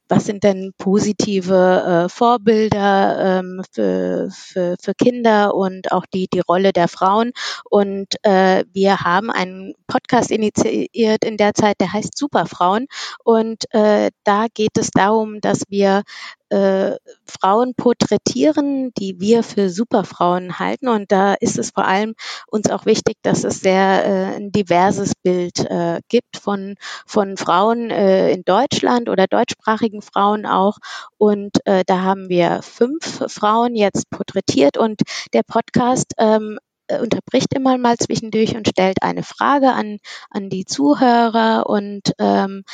[0.09, 6.41] was sind denn positive äh, Vorbilder ähm, für, für, für Kinder und auch die, die
[6.41, 7.33] Rolle der Frauen.
[7.69, 12.87] Und äh, wir haben einen Podcast initiiert in der Zeit, der heißt Superfrauen.
[13.25, 16.03] Und äh, da geht es darum, dass wir
[16.51, 16.97] äh,
[17.45, 20.89] Frauen porträtieren, die wir für Superfrauen halten.
[20.89, 22.15] Und da ist es vor allem
[22.47, 26.77] uns auch wichtig, dass es sehr äh, ein diverses Bild äh, gibt von,
[27.07, 30.79] von Frauen äh, in Deutschland oder deutschsprachigen Frauen auch.
[31.19, 35.03] Und äh, da haben wir fünf Frauen jetzt porträtiert und
[35.35, 39.99] der Podcast ähm, äh, unterbricht immer mal zwischendurch und stellt eine Frage an,
[40.31, 42.65] an die Zuhörer und ähm,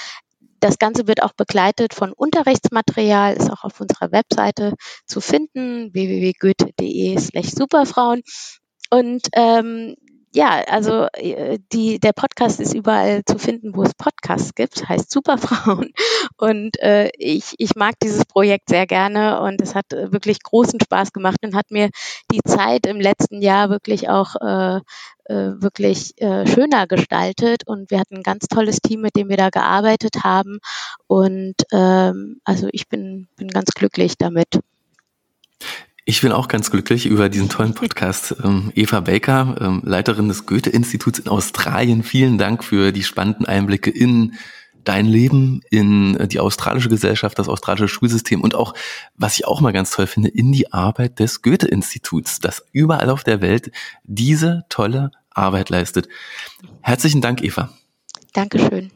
[0.60, 4.74] das Ganze wird auch begleitet von Unterrichtsmaterial, ist auch auf unserer Webseite
[5.06, 8.22] zu finden, www.goethe.de slash superfrauen.
[8.90, 9.94] Und ähm,
[10.32, 15.10] ja, also äh, die, der Podcast ist überall zu finden, wo es Podcasts gibt, heißt
[15.10, 15.92] Superfrauen.
[16.36, 20.80] Und äh, ich, ich mag dieses Projekt sehr gerne und es hat äh, wirklich großen
[20.80, 21.90] Spaß gemacht und hat mir
[22.32, 24.80] die Zeit im letzten Jahr wirklich auch äh,
[25.24, 29.36] äh, wirklich äh, schöner gestaltet und wir hatten ein ganz tolles Team, mit dem wir
[29.36, 30.58] da gearbeitet haben
[31.06, 34.60] und ähm, also ich bin, bin ganz glücklich damit.
[36.10, 38.34] Ich bin auch ganz glücklich über diesen tollen Podcast.
[38.42, 43.90] Ähm, Eva Baker, ähm, Leiterin des Goethe-Instituts in Australien, vielen Dank für die spannenden Einblicke
[43.90, 44.34] in
[44.82, 48.74] dein Leben, in äh, die australische Gesellschaft, das australische Schulsystem und auch,
[49.14, 53.22] was ich auch mal ganz toll finde, in die Arbeit des Goethe-Instituts, das überall auf
[53.22, 53.70] der Welt
[54.02, 56.08] diese tolle Arbeit leistet.
[56.80, 57.70] Herzlichen Dank, Eva.
[58.32, 58.90] Dankeschön.